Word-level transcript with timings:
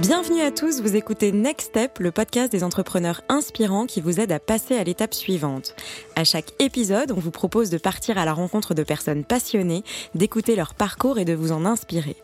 Bienvenue 0.00 0.42
à 0.42 0.52
tous, 0.52 0.80
vous 0.80 0.94
écoutez 0.94 1.32
Next 1.32 1.70
Step, 1.70 1.98
le 1.98 2.12
podcast 2.12 2.52
des 2.52 2.62
entrepreneurs 2.62 3.22
inspirants 3.28 3.84
qui 3.84 4.00
vous 4.00 4.20
aide 4.20 4.30
à 4.30 4.38
passer 4.38 4.76
à 4.76 4.84
l'étape 4.84 5.12
suivante. 5.12 5.74
À 6.14 6.22
chaque 6.22 6.52
épisode, 6.60 7.10
on 7.10 7.18
vous 7.18 7.32
propose 7.32 7.68
de 7.68 7.78
partir 7.78 8.16
à 8.16 8.24
la 8.24 8.32
rencontre 8.32 8.74
de 8.74 8.84
personnes 8.84 9.24
passionnées, 9.24 9.82
d'écouter 10.14 10.54
leur 10.54 10.74
parcours 10.74 11.18
et 11.18 11.24
de 11.24 11.34
vous 11.34 11.50
en 11.50 11.64
inspirer. 11.64 12.14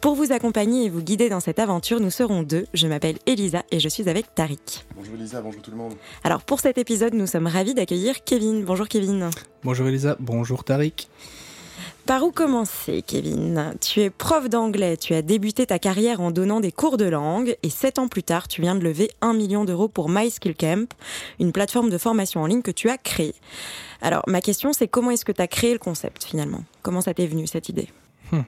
Pour 0.00 0.14
vous 0.14 0.32
accompagner 0.32 0.86
et 0.86 0.88
vous 0.88 1.02
guider 1.02 1.28
dans 1.28 1.40
cette 1.40 1.58
aventure, 1.58 2.00
nous 2.00 2.10
serons 2.10 2.42
deux. 2.42 2.64
Je 2.72 2.86
m'appelle 2.86 3.18
Elisa 3.26 3.62
et 3.70 3.78
je 3.78 3.90
suis 3.90 4.08
avec 4.08 4.34
Tariq. 4.34 4.86
Bonjour 4.96 5.14
Elisa, 5.14 5.42
bonjour 5.42 5.60
tout 5.60 5.70
le 5.70 5.76
monde. 5.76 5.96
Alors 6.24 6.40
pour 6.40 6.60
cet 6.60 6.78
épisode, 6.78 7.12
nous 7.12 7.26
sommes 7.26 7.46
ravis 7.46 7.74
d'accueillir 7.74 8.24
Kevin. 8.24 8.64
Bonjour 8.64 8.88
Kevin. 8.88 9.28
Bonjour 9.64 9.86
Elisa, 9.86 10.16
bonjour 10.18 10.64
Tariq. 10.64 11.08
Par 12.08 12.22
où 12.22 12.30
commencer, 12.30 13.02
Kevin? 13.06 13.74
Tu 13.82 14.00
es 14.00 14.08
prof 14.08 14.48
d'anglais, 14.48 14.96
tu 14.96 15.12
as 15.12 15.20
débuté 15.20 15.66
ta 15.66 15.78
carrière 15.78 16.22
en 16.22 16.30
donnant 16.30 16.58
des 16.58 16.72
cours 16.72 16.96
de 16.96 17.04
langue 17.04 17.58
et 17.62 17.68
sept 17.68 17.98
ans 17.98 18.08
plus 18.08 18.22
tard, 18.22 18.48
tu 18.48 18.62
viens 18.62 18.74
de 18.74 18.80
lever 18.80 19.10
un 19.20 19.34
million 19.34 19.66
d'euros 19.66 19.88
pour 19.88 20.08
MySkillCamp, 20.08 20.86
une 21.38 21.52
plateforme 21.52 21.90
de 21.90 21.98
formation 21.98 22.40
en 22.40 22.46
ligne 22.46 22.62
que 22.62 22.70
tu 22.70 22.88
as 22.88 22.96
créée. 22.96 23.34
Alors, 24.00 24.22
ma 24.26 24.40
question, 24.40 24.72
c'est 24.72 24.88
comment 24.88 25.10
est-ce 25.10 25.26
que 25.26 25.32
tu 25.32 25.42
as 25.42 25.48
créé 25.48 25.74
le 25.74 25.78
concept 25.78 26.24
finalement? 26.24 26.64
Comment 26.80 27.02
ça 27.02 27.12
t'est 27.12 27.26
venu 27.26 27.46
cette 27.46 27.68
idée? 27.68 27.88
Hmm. 28.32 28.40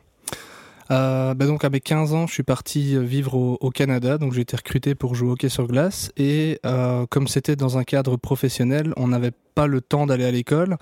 Euh, 0.91 1.35
bah 1.35 1.47
donc, 1.47 1.65
avec 1.65 1.85
15 1.85 2.15
ans, 2.15 2.27
je 2.27 2.33
suis 2.33 2.43
parti 2.43 2.98
vivre 2.98 3.35
au, 3.35 3.71
Canada. 3.71 4.19
Donc, 4.19 4.33
j'ai 4.33 4.41
été 4.41 4.57
recruté 4.57 4.95
pour 4.95 5.15
jouer 5.15 5.29
au 5.29 5.33
hockey 5.33 5.48
sur 5.48 5.67
glace. 5.67 6.11
Et 6.17 6.59
euh, 6.67 7.07
comme 7.09 7.29
c'était 7.29 7.57
dans 7.57 7.79
un 7.79 7.85
cadre 7.85 8.17
professionnel, 8.17 8.93
on 8.97 9.09
n'avait 9.09 9.33
pas 9.55 9.67
le 9.67 9.81
temps 9.81 10.07
d'aller 10.07 10.25
à 10.25 10.31
l'école. 10.31 10.77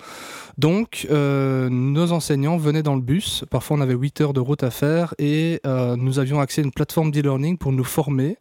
Donc, 0.57 1.07
euh, 1.11 1.69
nos 1.69 2.11
enseignants 2.11 2.57
venaient 2.57 2.83
dans 2.83 2.95
le 2.95 3.01
bus. 3.01 3.45
Parfois, 3.49 3.77
on 3.77 3.81
avait 3.81 3.93
8 3.93 4.21
heures 4.21 4.33
de 4.33 4.39
route 4.39 4.63
à 4.63 4.71
faire. 4.71 5.13
Et 5.19 5.59
euh, 5.65 5.95
nous 5.95 6.17
avions 6.17 6.39
accès 6.39 6.61
à 6.61 6.63
une 6.63 6.71
plateforme 6.71 7.11
d'e-learning 7.11 7.57
pour 7.57 7.71
nous 7.71 7.83
former 7.83 8.37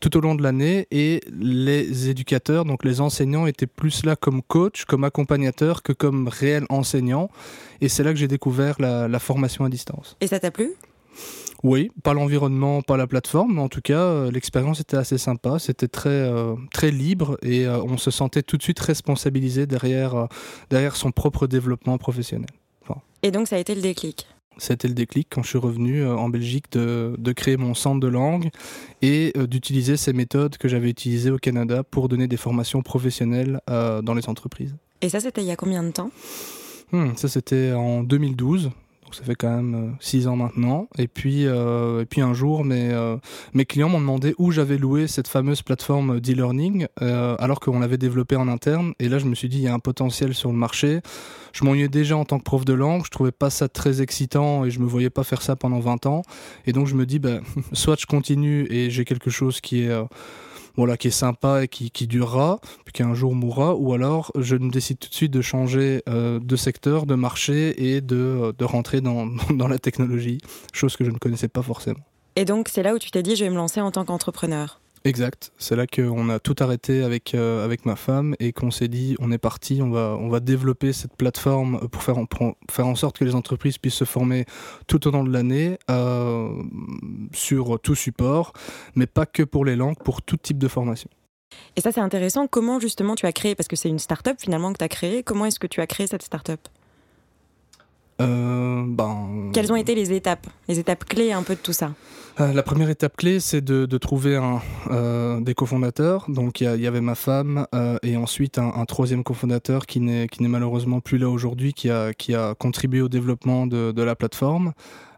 tout 0.00 0.16
au 0.16 0.20
long 0.20 0.34
de 0.34 0.42
l'année. 0.42 0.86
Et 0.90 1.20
les 1.30 2.08
éducateurs, 2.08 2.64
donc 2.64 2.84
les 2.84 3.02
enseignants, 3.02 3.46
étaient 3.46 3.66
plus 3.66 4.06
là 4.06 4.16
comme 4.16 4.40
coach, 4.40 4.86
comme 4.86 5.04
accompagnateur 5.04 5.82
que 5.82 5.92
comme 5.92 6.28
réel 6.28 6.64
enseignant. 6.70 7.28
Et 7.82 7.90
c'est 7.90 8.02
là 8.02 8.12
que 8.12 8.18
j'ai 8.18 8.28
découvert 8.28 8.76
la 8.80 9.18
formation 9.18 9.66
à 9.66 9.68
distance. 9.68 10.16
Et 10.22 10.26
ça 10.26 10.40
t'a 10.40 10.50
plu? 10.50 10.70
Oui, 11.62 11.90
pas 12.02 12.14
l'environnement, 12.14 12.80
pas 12.80 12.96
la 12.96 13.06
plateforme, 13.06 13.54
mais 13.54 13.60
en 13.60 13.68
tout 13.68 13.82
cas, 13.82 14.00
euh, 14.00 14.30
l'expérience 14.30 14.80
était 14.80 14.96
assez 14.96 15.18
sympa. 15.18 15.58
C'était 15.58 15.88
très, 15.88 16.08
euh, 16.08 16.54
très 16.72 16.90
libre 16.90 17.36
et 17.42 17.66
euh, 17.66 17.82
on 17.82 17.98
se 17.98 18.10
sentait 18.10 18.42
tout 18.42 18.56
de 18.56 18.62
suite 18.62 18.80
responsabilisé 18.80 19.66
derrière, 19.66 20.28
derrière 20.70 20.96
son 20.96 21.12
propre 21.12 21.46
développement 21.46 21.98
professionnel. 21.98 22.48
et 23.22 23.30
donc, 23.30 23.48
ça 23.48 23.56
a 23.56 23.58
été 23.58 23.74
le 23.74 23.82
déclic? 23.82 24.26
C'était 24.56 24.88
le 24.88 24.94
déclic 24.94 25.28
quand 25.30 25.42
je 25.42 25.48
suis 25.48 25.58
revenu 25.58 26.06
en 26.06 26.28
Belgique 26.28 26.72
de, 26.72 27.14
de, 27.16 27.32
créer 27.32 27.56
mon 27.56 27.72
centre 27.72 28.00
de 28.00 28.08
langue 28.08 28.50
et 29.00 29.32
d'utiliser 29.48 29.96
ces 29.96 30.12
méthodes 30.12 30.58
que 30.58 30.68
j'avais 30.68 30.90
utilisées 30.90 31.30
au 31.30 31.38
Canada 31.38 31.82
pour 31.82 32.08
donner 32.08 32.26
des 32.26 32.36
formations 32.36 32.82
professionnelles 32.82 33.60
dans 33.68 34.14
les 34.14 34.28
entreprises. 34.28 34.74
Et 35.00 35.08
ça, 35.08 35.20
c'était 35.20 35.40
il 35.40 35.46
y 35.46 35.50
a 35.50 35.56
combien 35.56 35.82
de 35.82 35.92
temps? 35.92 36.10
Hmm, 36.92 37.14
Ça, 37.16 37.28
c'était 37.28 37.72
en 37.72 38.02
2012 38.02 38.70
ça 39.12 39.24
fait 39.24 39.34
quand 39.34 39.54
même 39.54 39.74
euh, 39.74 39.90
six 40.00 40.26
ans 40.26 40.36
maintenant. 40.36 40.88
Et 40.98 41.08
puis, 41.08 41.46
euh, 41.46 42.02
et 42.02 42.06
puis 42.06 42.20
un 42.20 42.34
jour, 42.34 42.64
mes, 42.64 42.90
euh, 42.92 43.16
mes 43.54 43.64
clients 43.64 43.88
m'ont 43.88 44.00
demandé 44.00 44.34
où 44.38 44.50
j'avais 44.50 44.78
loué 44.78 45.06
cette 45.06 45.28
fameuse 45.28 45.62
plateforme 45.62 46.20
d'e-learning, 46.20 46.86
alors 46.98 47.60
qu'on 47.60 47.80
l'avait 47.80 47.98
développée 47.98 48.36
en 48.36 48.48
interne. 48.48 48.92
Et 48.98 49.08
là, 49.08 49.18
je 49.18 49.26
me 49.26 49.34
suis 49.34 49.48
dit, 49.48 49.58
il 49.58 49.62
y 49.64 49.68
a 49.68 49.74
un 49.74 49.78
potentiel 49.78 50.34
sur 50.34 50.50
le 50.50 50.58
marché. 50.58 51.00
Je 51.52 51.64
m'ennuyais 51.64 51.88
déjà 51.88 52.16
en 52.16 52.24
tant 52.24 52.38
que 52.38 52.44
prof 52.44 52.64
de 52.64 52.72
langue, 52.72 53.04
je 53.04 53.10
trouvais 53.10 53.32
pas 53.32 53.50
ça 53.50 53.68
très 53.68 54.02
excitant 54.02 54.64
et 54.64 54.70
je 54.70 54.78
me 54.78 54.86
voyais 54.86 55.10
pas 55.10 55.24
faire 55.24 55.42
ça 55.42 55.56
pendant 55.56 55.80
20 55.80 56.06
ans. 56.06 56.22
Et 56.66 56.72
donc, 56.72 56.86
je 56.86 56.94
me 56.94 57.06
dis, 57.06 57.18
ben, 57.18 57.42
soit 57.72 57.98
je 57.98 58.06
continue 58.06 58.66
et 58.70 58.90
j'ai 58.90 59.04
quelque 59.04 59.30
chose 59.30 59.60
qui 59.60 59.82
est 59.82 59.92
voilà, 60.80 60.96
qui 60.96 61.08
est 61.08 61.10
sympa 61.10 61.64
et 61.64 61.68
qui, 61.68 61.90
qui 61.90 62.06
durera, 62.06 62.58
puis 62.86 62.94
qui 62.94 63.02
un 63.02 63.12
jour 63.12 63.34
mourra, 63.34 63.74
ou 63.74 63.92
alors 63.92 64.32
je 64.38 64.56
me 64.56 64.70
décide 64.70 64.98
tout 64.98 65.10
de 65.10 65.14
suite 65.14 65.30
de 65.30 65.42
changer 65.42 66.02
euh, 66.08 66.40
de 66.40 66.56
secteur, 66.56 67.04
de 67.04 67.14
marché 67.14 67.94
et 67.94 68.00
de, 68.00 68.16
euh, 68.16 68.52
de 68.56 68.64
rentrer 68.64 69.02
dans, 69.02 69.26
dans 69.50 69.68
la 69.68 69.78
technologie, 69.78 70.38
chose 70.72 70.96
que 70.96 71.04
je 71.04 71.10
ne 71.10 71.18
connaissais 71.18 71.48
pas 71.48 71.60
forcément. 71.60 72.00
Et 72.36 72.46
donc 72.46 72.68
c'est 72.70 72.82
là 72.82 72.94
où 72.94 72.98
tu 72.98 73.10
t'es 73.10 73.22
dit 73.22 73.36
je 73.36 73.44
vais 73.44 73.50
me 73.50 73.56
lancer 73.56 73.82
en 73.82 73.90
tant 73.90 74.06
qu'entrepreneur? 74.06 74.80
Exact. 75.04 75.50
C'est 75.56 75.76
là 75.76 75.86
qu'on 75.86 76.28
a 76.28 76.38
tout 76.38 76.56
arrêté 76.60 77.02
avec, 77.02 77.34
euh, 77.34 77.64
avec 77.64 77.86
ma 77.86 77.96
femme 77.96 78.34
et 78.38 78.52
qu'on 78.52 78.70
s'est 78.70 78.88
dit 78.88 79.16
on 79.18 79.32
est 79.32 79.38
parti, 79.38 79.80
on 79.82 79.90
va, 79.90 80.16
on 80.20 80.28
va 80.28 80.40
développer 80.40 80.92
cette 80.92 81.16
plateforme 81.16 81.88
pour 81.88 82.02
faire 82.02 82.18
en, 82.18 82.26
faire 82.70 82.86
en 82.86 82.94
sorte 82.94 83.16
que 83.16 83.24
les 83.24 83.34
entreprises 83.34 83.78
puissent 83.78 83.94
se 83.94 84.04
former 84.04 84.44
tout 84.86 85.08
au 85.08 85.10
long 85.10 85.24
de 85.24 85.32
l'année 85.32 85.78
euh, 85.90 86.50
sur 87.32 87.80
tout 87.80 87.94
support, 87.94 88.52
mais 88.94 89.06
pas 89.06 89.24
que 89.24 89.42
pour 89.42 89.64
les 89.64 89.74
langues, 89.74 89.96
pour 90.04 90.20
tout 90.20 90.36
type 90.36 90.58
de 90.58 90.68
formation. 90.68 91.08
Et 91.76 91.80
ça, 91.80 91.92
c'est 91.92 92.00
intéressant. 92.00 92.46
Comment 92.46 92.78
justement 92.78 93.14
tu 93.14 93.26
as 93.26 93.32
créé, 93.32 93.54
parce 93.54 93.68
que 93.68 93.76
c'est 93.76 93.88
une 93.88 93.98
start-up 93.98 94.36
finalement 94.38 94.72
que 94.72 94.78
tu 94.78 94.84
as 94.84 94.88
créée, 94.88 95.22
comment 95.22 95.46
est-ce 95.46 95.58
que 95.58 95.66
tu 95.66 95.80
as 95.80 95.86
créé 95.86 96.06
cette 96.06 96.22
start-up? 96.22 96.60
Euh, 98.20 98.82
ben... 98.86 99.50
Quelles 99.52 99.72
ont 99.72 99.76
été 99.76 99.94
les 99.94 100.12
étapes, 100.12 100.46
les 100.68 100.78
étapes 100.78 101.04
clés 101.04 101.32
un 101.32 101.42
peu 101.42 101.54
de 101.54 101.60
tout 101.60 101.72
ça? 101.72 101.92
Euh, 102.40 102.52
La 102.52 102.62
première 102.62 102.90
étape 102.90 103.16
clé, 103.16 103.40
c'est 103.40 103.60
de, 103.60 103.86
de, 103.86 103.98
trouver 103.98 104.36
un, 104.36 104.60
euh, 104.90 105.40
des 105.40 105.54
cofondateurs. 105.54 106.26
Donc 106.28 106.60
il 106.60 106.74
y, 106.74 106.80
y, 106.82 106.86
avait 106.86 107.00
ma 107.00 107.14
femme 107.14 107.66
euh, 107.74 107.98
et 108.02 108.16
ensuite 108.16 108.58
un, 108.58 108.72
un 108.74 108.84
troisième 108.84 109.24
cofondateur 109.24 109.86
qui 109.86 110.00
n'est 110.00 110.28
malheureusement 110.40 111.00
plus 111.00 111.18
là 111.18 111.28
aujourd'hui, 111.28 111.72
qui 111.72 111.90
a, 111.90 112.12
qui 112.12 112.34
a 112.34 112.54
contribué 112.54 113.02
au 113.02 113.08
développement 113.08 113.66
de, 113.66 113.92
de 113.92 114.02
la 114.02 114.14
plateforme. 114.14 114.72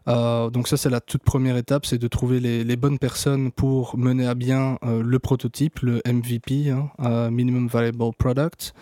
Donc 0.05 0.67
ça 0.67 0.75
c'est 0.75 0.89
la 0.89 0.99
toute 0.99 1.23
première 1.23 1.55
étape, 1.55 1.85
c'est 1.85 1.97
de 1.97 2.09
trouver 2.09 2.41
les, 2.41 2.65
les, 2.65 2.75
bonnes 2.75 2.99
personnes 2.99 3.53
pour 3.53 3.97
mener 3.97 4.27
à 4.27 4.35
bien 4.35 4.77
le 4.83 5.17
prototype, 5.17 5.79
le 5.79 6.01
MVP, 6.05 6.71
hein, 6.71 7.29
Minimum 7.31 7.67
Valuable 7.67 8.11
Product. 8.17 8.73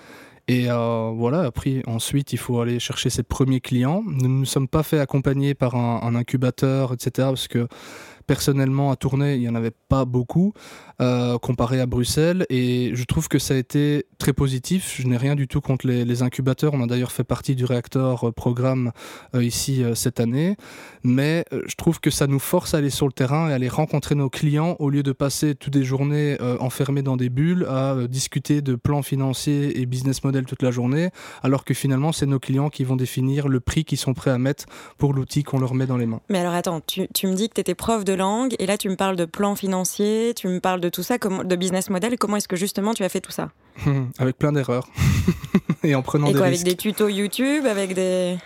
Et 0.52 0.70
euh, 0.70 1.14
voilà, 1.16 1.44
après, 1.44 1.82
ensuite, 1.88 2.34
il 2.34 2.38
faut 2.38 2.60
aller 2.60 2.78
chercher 2.78 3.10
ses 3.10 3.24
premiers 3.24 3.62
clients. 3.62 4.04
Nous 4.06 4.28
ne 4.28 4.40
nous 4.40 4.46
sommes 4.46 4.68
pas 4.68 4.84
fait 4.84 5.00
accompagner 5.00 5.54
par 5.54 5.76
un, 5.76 6.14
incubateur, 6.14 6.92
etc. 6.92 7.30
personnellement, 8.26 8.92
à 8.92 8.96
tourner, 8.96 9.36
il 9.36 9.42
n'y 9.42 9.50
en 9.50 9.56
avait 9.56 9.72
pas 9.90 10.06
beaucoup. 10.06 10.54
Euh, 11.02 11.40
comparé 11.40 11.80
à 11.80 11.88
Bruxelles. 11.88 12.46
Et 12.52 12.92
je 12.94 13.04
trouve 13.06 13.28
que 13.28 13.40
ça 13.40 13.56
a 13.56 13.58
été 13.58 14.06
très 14.20 14.34
positif. 14.34 14.98
Je 15.00 15.08
n'ai 15.08 15.18
rien 15.18 15.34
du 15.34 15.48
tout 15.48 15.60
contre 15.60 15.88
les, 15.88 16.22
incubateurs. 16.22 16.76
On 16.76 16.84
a 16.84 16.86
d'ailleurs 16.86 17.12
fait 17.12 17.24
partie 17.24 17.56
du 17.56 17.66
réacteur 17.66 18.28
euh, 18.28 18.32
programme 18.32 18.92
euh, 19.34 19.44
ici 19.44 19.84
cette 19.96 20.20
année. 20.20 20.58
Mais 21.04 21.46
je 21.52 21.74
trouve 21.76 22.00
que 22.00 22.12
ça 22.12 22.28
nous 22.28 22.38
force 22.38 22.76
à 22.76 22.78
aller 22.78 22.92
sur 22.92 23.08
le 23.08 23.14
terrain 23.14 23.50
et 23.50 23.52
à 23.52 23.56
aller 23.56 23.70
rencontrer 23.70 24.14
nos 24.14 24.30
clients 24.30 24.76
au 24.78 24.92
lieu 24.92 25.02
de 25.02 25.12
passer 25.12 25.56
toutes 25.56 25.74
des 25.74 25.84
journées 25.84 26.38
enfermés 26.60 27.02
dans 27.02 27.18
des 27.18 27.30
bulles 27.30 27.66
à 27.68 27.96
discuter 28.08 28.62
de 28.62 28.76
plans 28.76 29.02
financiers 29.02 29.82
et 29.82 29.86
business 29.88 30.24
model 30.24 30.46
toute 30.46 30.62
la 30.62 30.70
journée, 30.70 31.10
alors 31.42 31.66
que 31.66 31.74
finalement, 31.74 32.12
c'est 32.12 32.28
nos 32.28 32.40
clients 32.40 32.70
qui 32.70 32.84
vont 32.84 32.96
définir 32.96 33.48
le 33.48 33.60
prix 33.60 33.84
qu'ils 33.84 33.98
sont 33.98 34.14
prêts 34.14 34.32
à 34.32 34.38
mettre 34.38 34.66
pour 34.98 35.14
l'outil 35.14 35.44
qu'on 35.44 35.60
leur 35.60 35.74
met 35.74 35.88
dans 35.88 35.98
les 35.98 36.06
mains. 36.06 36.22
Mais 36.30 36.40
alors 36.40 36.54
attends, 36.54 36.82
tu, 36.86 37.08
tu 37.14 37.26
me 37.28 37.34
dis 37.34 37.50
que 37.50 37.56
tu 37.56 37.62
étais 37.62 37.76
prof 37.76 38.04
de 38.06 38.11
langue 38.12 38.56
et 38.60 38.66
là 38.66 38.78
tu 38.78 38.90
me 38.90 38.96
parles 38.96 39.16
de 39.16 39.26
plans 39.26 39.56
financiers, 39.56 40.34
tu 40.36 40.48
me 40.48 40.60
parles 40.60 40.82
de 40.82 40.90
tout 40.90 41.04
ça, 41.04 41.18
de 41.18 41.56
business 41.56 41.90
model. 41.90 42.18
Comment 42.18 42.38
est-ce 42.38 42.48
que 42.48 42.56
justement 42.56 42.94
tu 42.94 43.04
as 43.04 43.10
fait 43.10 43.22
tout 43.22 43.32
ça? 43.32 43.50
Avec 44.20 44.38
plein 44.38 44.52
d'erreurs. 44.52 44.88
et 45.84 45.96
en 45.96 46.02
prenant 46.02 46.28
et 46.28 46.34
quoi, 46.34 46.46
Avec 46.46 46.64
des 46.64 46.76
tutos 46.76 47.08
YouTube, 47.10 47.66
avec 47.66 47.94
des... 47.94 48.38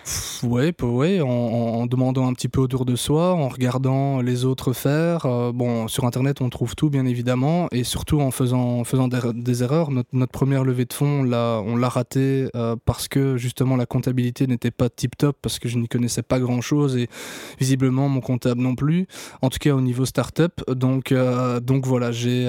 Ouais, 0.42 0.72
ouais 0.82 1.20
en, 1.20 1.28
en, 1.28 1.86
demandant 1.86 2.26
un 2.26 2.32
petit 2.32 2.48
peu 2.48 2.60
autour 2.60 2.84
de 2.84 2.96
soi, 2.96 3.34
en 3.34 3.48
regardant 3.48 4.20
les 4.20 4.44
autres 4.44 4.72
faire. 4.72 5.26
Euh, 5.26 5.52
bon, 5.52 5.88
sur 5.88 6.04
Internet, 6.04 6.40
on 6.40 6.48
trouve 6.48 6.74
tout, 6.74 6.90
bien 6.90 7.06
évidemment, 7.06 7.68
et 7.72 7.84
surtout 7.84 8.20
en 8.20 8.30
faisant, 8.30 8.84
faisant 8.84 9.08
des, 9.08 9.62
erreurs. 9.62 9.90
Notre, 9.90 10.08
notre, 10.12 10.32
première 10.32 10.64
levée 10.64 10.84
de 10.84 10.92
fonds, 10.92 11.22
là, 11.22 11.60
on 11.64 11.76
l'a 11.76 11.88
raté 11.88 12.48
euh, 12.54 12.76
parce 12.84 13.08
que 13.08 13.36
justement 13.36 13.76
la 13.76 13.86
comptabilité 13.86 14.46
n'était 14.46 14.70
pas 14.70 14.88
tip-top, 14.88 15.36
parce 15.40 15.58
que 15.58 15.68
je 15.68 15.78
n'y 15.78 15.88
connaissais 15.88 16.22
pas 16.22 16.38
grand-chose, 16.38 16.96
et 16.96 17.08
visiblement 17.58 18.08
mon 18.08 18.20
comptable 18.20 18.60
non 18.60 18.74
plus, 18.74 19.06
en 19.42 19.48
au 19.66 19.80
niveau 19.80 20.04
startup. 20.04 20.62
Donc, 20.68 21.12
euh, 21.12 21.60
donc 21.60 21.86
voilà, 21.86 22.12
j'ai 22.12 22.46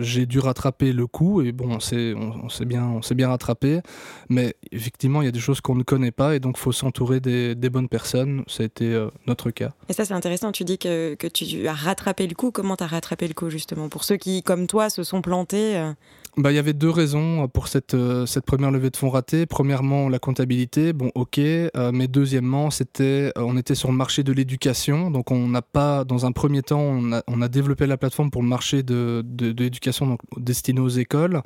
j'ai 0.00 0.26
dû 0.26 0.38
rattraper 0.38 0.92
le 0.92 1.06
coup, 1.06 1.42
et 1.42 1.52
bon, 1.52 1.76
on 1.76 1.80
s'est 1.80 2.14
on, 2.14 2.64
bien, 2.64 2.84
on 2.84 3.14
bien 3.14 3.28
rattrapé. 3.28 3.80
Mais 4.28 4.54
effectivement, 4.72 5.22
il 5.22 5.24
y 5.24 5.28
a 5.28 5.32
des 5.32 5.40
choses 5.40 5.60
qu'on 5.60 5.74
ne 5.74 5.82
connaît 5.82 6.10
pas 6.12 6.34
et 6.34 6.40
donc 6.40 6.56
il 6.58 6.60
faut 6.60 6.72
s'entourer 6.72 7.20
des, 7.20 7.70
bonnes 7.70 7.88
personnes. 7.88 8.44
Ça 8.46 8.62
a 8.62 8.66
été 8.66 8.92
euh, 8.92 9.08
notre 9.26 9.50
cas. 9.50 9.70
Et 9.88 9.92
ça, 9.92 10.04
c'est 10.04 10.14
intéressant. 10.14 10.52
Tu 10.52 10.64
dis 10.64 10.78
que, 10.78 11.14
que, 11.14 11.26
tu 11.26 11.66
as 11.66 11.74
rattrapé 11.74 12.26
le 12.26 12.34
coup. 12.34 12.50
Comment 12.50 12.76
tu 12.76 12.84
as 12.84 12.88
rattrapé 12.88 13.28
le 13.28 13.34
coup, 13.34 13.50
justement? 13.50 13.88
Pour 13.88 14.04
ceux 14.04 14.16
qui, 14.16 14.42
comme 14.42 14.66
toi, 14.66 14.90
se 14.90 15.02
sont 15.02 15.22
plantés 15.22 15.76
euh, 15.76 15.92
bah, 16.36 16.52
il 16.52 16.54
y 16.54 16.58
avait 16.58 16.74
deux 16.74 16.90
raisons 16.90 17.48
pour 17.48 17.66
cette, 17.68 17.94
euh, 17.94 18.24
cette 18.24 18.44
première 18.44 18.70
levée 18.70 18.90
de 18.90 18.96
fonds 18.96 19.10
ratée. 19.10 19.46
Premièrement, 19.46 20.08
la 20.08 20.18
comptabilité, 20.20 20.92
bon, 20.92 21.10
ok, 21.14 21.38
euh, 21.38 21.68
mais 21.92 22.06
deuxièmement, 22.06 22.70
c'était, 22.70 23.32
euh, 23.36 23.42
on 23.42 23.56
était 23.56 23.74
sur 23.74 23.90
le 23.90 23.96
marché 23.96 24.22
de 24.22 24.32
l'éducation, 24.32 25.10
donc 25.10 25.32
on 25.32 25.48
n'a 25.48 25.62
pas, 25.62 26.04
dans 26.04 26.26
un 26.26 26.32
premier 26.32 26.62
temps, 26.62 26.80
on 26.80 27.42
a, 27.42 27.48
développé 27.48 27.86
la 27.86 27.96
plateforme 27.96 28.30
pour 28.30 28.42
le 28.42 28.48
marché 28.48 28.84
de, 28.84 29.24
de, 29.26 29.52
l'éducation 29.60 30.18
destiné 30.36 30.80
aux 30.80 30.88
écoles, 30.88 31.42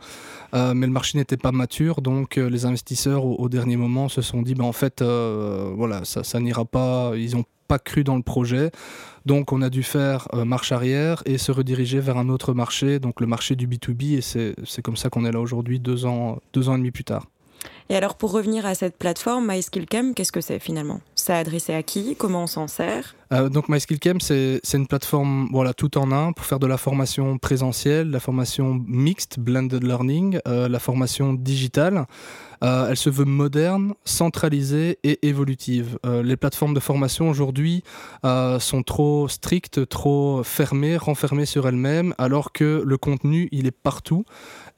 mais 0.53 0.87
le 0.87 0.93
marché 0.93 1.17
n'était 1.17 1.39
pas 1.39 1.51
mature, 1.51 2.03
donc 2.03 2.37
les 2.37 2.67
investisseurs 2.67 3.25
au, 3.25 3.49
dernier 3.49 3.79
moment 3.79 4.11
se 4.11 4.21
sont 4.21 4.43
dit, 4.43 4.55
bah, 4.55 4.65
en 4.65 4.73
fait, 4.73 5.03
voilà, 5.03 6.05
ça, 6.05 6.25
ça 6.25 6.41
n'ira 6.41 6.67
pas, 6.67 7.13
ils 7.17 7.37
ont 7.37 7.45
pas 7.67 7.79
cru 7.79 8.05
dans 8.05 8.17
le 8.17 8.23
projet. 8.23 8.71
Donc 9.27 9.53
on 9.53 9.63
a 9.63 9.71
dû 9.71 9.83
faire 9.83 10.29
euh, 10.35 10.45
marche 10.45 10.73
arrière 10.73 11.23
et 11.25 11.39
se 11.39 11.51
rediriger 11.53 12.01
vers 12.01 12.19
un 12.19 12.29
autre 12.29 12.53
marché, 12.53 12.99
donc 12.99 13.21
le 13.21 13.27
marché 13.27 13.57
du 13.57 13.67
B2B, 13.67 14.19
et 14.19 14.21
c'est 14.21 14.83
comme 14.83 14.97
ça 14.97 15.09
qu'on 15.09 15.25
est 15.25 15.33
là 15.33 15.41
aujourd'hui, 15.41 15.81
deux 15.81 16.05
ans, 16.05 16.39
deux 16.53 16.69
ans 16.69 16.75
et 16.75 16.79
demi 16.79 16.91
plus 16.91 17.05
tard. 17.05 17.27
Et 17.89 17.97
alors 17.97 18.17
pour 18.17 18.33
revenir 18.33 18.67
à 18.67 18.75
cette 18.75 18.97
plateforme 18.97 19.47
MySkillCam, 19.47 20.15
qu'est-ce 20.15 20.33
que 20.33 20.41
c'est 20.41 20.59
finalement? 20.59 21.01
C'est 21.15 21.33
adressé 21.33 21.75
à 21.75 21.83
qui? 21.83 22.17
Comment 22.17 22.45
on 22.45 22.47
s'en 22.47 22.67
sert? 22.67 23.15
Euh, 23.35 23.49
Donc 23.49 23.69
MySkillCam, 23.69 24.21
c'est 24.21 24.61
une 24.73 24.87
plateforme 24.87 25.49
voilà, 25.51 25.75
tout 25.75 25.99
en 25.99 26.13
un 26.13 26.33
pour 26.33 26.47
faire 26.47 26.59
de 26.59 26.67
la 26.67 26.77
formation 26.77 27.39
présentielle, 27.39 28.11
la 28.11 28.21
formation 28.21 28.83
mixte, 28.87 29.39
blended 29.39 29.85
learning, 29.85 30.39
euh, 30.47 30.69
la 30.69 30.79
formation 30.79 31.35
digitale. 31.35 32.07
Euh, 32.63 32.89
elle 32.89 32.97
se 32.97 33.11
veut 33.11 33.27
moderne, 33.27 33.95
centralisée 34.05 34.99
et 35.03 35.27
évolutive. 35.27 35.99
Les 36.05 36.37
plateformes 36.37 36.73
de 36.73 36.81
formation 36.81 37.29
aujourd'hui 37.29 37.83
sont 38.23 38.83
trop 38.83 39.29
strictes, 39.29 39.87
trop 39.89 40.43
fermées, 40.43 40.97
renfermées 40.97 41.47
sur 41.47 41.69
elles-mêmes, 41.69 42.15
alors 42.17 42.53
que 42.53 42.83
le 42.87 42.97
contenu, 42.97 43.49
il 43.53 43.67
est 43.67 43.77
partout. 43.77 44.25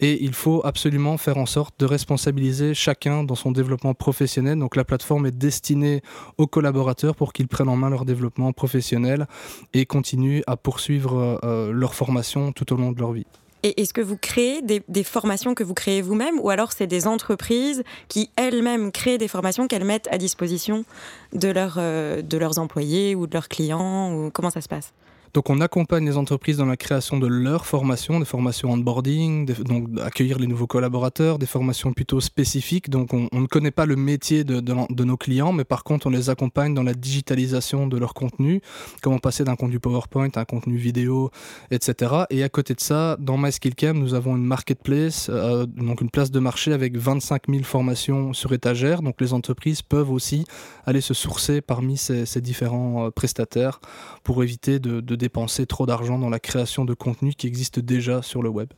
Et 0.00 0.22
il 0.22 0.34
faut 0.34 0.60
absolument 0.64 1.16
faire 1.16 1.38
en 1.38 1.46
sorte 1.46 1.78
de 1.80 1.86
responsabiliser 1.86 2.74
chacun 2.74 3.24
dans 3.24 3.34
son 3.34 3.50
développement 3.50 3.94
professionnel. 3.94 4.58
Donc 4.58 4.76
la 4.76 4.84
plateforme 4.84 5.26
est 5.26 5.36
destinée 5.36 6.02
aux 6.36 6.46
collaborateurs 6.46 7.16
pour 7.16 7.32
qu'ils 7.32 7.48
prennent 7.48 7.68
en 7.68 7.76
main 7.76 7.88
leur 7.88 8.04
développement 8.04 8.45
professionnel 8.52 9.26
et 9.74 9.86
continuent 9.86 10.42
à 10.46 10.56
poursuivre 10.56 11.40
leur 11.72 11.94
formation 11.94 12.52
tout 12.52 12.72
au 12.72 12.76
long 12.76 12.92
de 12.92 13.00
leur 13.00 13.12
vie. 13.12 13.26
Et 13.62 13.82
est-ce 13.82 13.92
que 13.92 14.00
vous 14.00 14.16
créez 14.16 14.62
des, 14.62 15.02
formations 15.02 15.54
que 15.54 15.64
vous 15.64 15.74
créez 15.74 16.00
vous-même 16.00 16.38
ou 16.38 16.50
alors 16.50 16.70
c'est 16.70 16.86
des 16.86 17.08
entreprises 17.08 17.82
qui 18.06 18.30
elles-mêmes 18.36 18.92
créent 18.92 19.18
des 19.18 19.26
formations 19.26 19.66
qu'elles 19.66 19.84
mettent 19.84 20.08
à 20.12 20.18
disposition 20.18 20.84
de, 21.32 21.52
euh, 21.56 22.22
de 22.22 22.38
leurs 22.38 22.60
employés 22.60 23.16
ou 23.16 23.26
de 23.26 23.32
leurs 23.32 23.48
clients 23.48 24.14
ou 24.14 24.30
comment 24.30 24.50
ça 24.50 24.60
se 24.60 24.68
passe? 24.68 24.92
Donc 25.34 25.50
on 25.50 25.60
accompagne 25.60 26.04
les 26.06 26.16
entreprises 26.16 26.56
dans 26.56 26.66
la 26.66 26.76
création 26.76 27.18
de 27.18 27.26
leurs 27.26 27.66
formations, 27.66 28.18
des 28.18 28.24
formations 28.24 28.72
onboarding, 28.72 29.46
donc 29.64 29.88
accueillir 30.02 30.38
les 30.38 30.46
nouveaux 30.46 30.66
collaborateurs, 30.66 31.38
des 31.38 31.46
formations 31.46 31.92
plutôt 31.92 32.20
spécifiques. 32.20 32.90
Donc 32.90 33.12
on, 33.12 33.28
ne 33.32 33.46
connaît 33.46 33.70
pas 33.70 33.86
le 33.86 33.96
métier 33.96 34.44
de, 34.44 35.04
nos 35.04 35.16
clients, 35.16 35.52
mais 35.52 35.64
par 35.64 35.84
contre 35.84 36.06
on 36.06 36.10
les 36.10 36.30
accompagne 36.30 36.74
dans 36.74 36.82
la 36.82 36.94
digitalisation 36.94 37.86
de 37.86 37.98
leur 37.98 38.14
contenu, 38.14 38.60
comment 39.02 39.18
passer 39.18 39.44
d'un 39.44 39.56
contenu 39.56 39.80
PowerPoint 39.80 40.28
à 40.34 40.40
un 40.40 40.44
contenu 40.44 40.76
vidéo, 40.76 41.30
etc. 41.70 42.24
Et 42.30 42.42
à 42.42 42.48
côté 42.48 42.74
de 42.74 42.80
ça, 42.80 43.16
dans 43.18 43.38
MySkillCam, 43.38 43.98
nous 43.98 44.14
avons 44.14 44.36
une 44.36 44.44
marketplace, 44.44 45.28
euh, 45.30 45.66
donc 45.66 46.00
une 46.00 46.10
place 46.10 46.30
de 46.30 46.40
marché 46.40 46.72
avec 46.72 46.96
25 46.96 47.42
000 47.48 47.64
formations 47.64 48.32
sur 48.32 48.52
étagère. 48.52 49.02
Donc 49.02 49.20
les 49.20 49.32
entreprises 49.32 49.82
peuvent 49.82 50.10
aussi 50.10 50.44
aller 50.84 51.00
se 51.00 51.14
sourcer 51.14 51.60
parmi 51.60 51.96
ces, 51.96 52.40
différents 52.40 53.06
euh, 53.06 53.10
prestataires 53.10 53.80
pour 54.22 54.42
éviter 54.42 54.78
de 54.78 55.15
dépenser 55.16 55.66
trop 55.66 55.86
d'argent 55.86 56.18
dans 56.18 56.30
la 56.30 56.40
création 56.40 56.84
de 56.84 56.94
contenu 56.94 57.34
qui 57.34 57.46
existe 57.46 57.80
déjà 57.80 58.22
sur 58.22 58.42
le 58.42 58.48
web. 58.48 58.68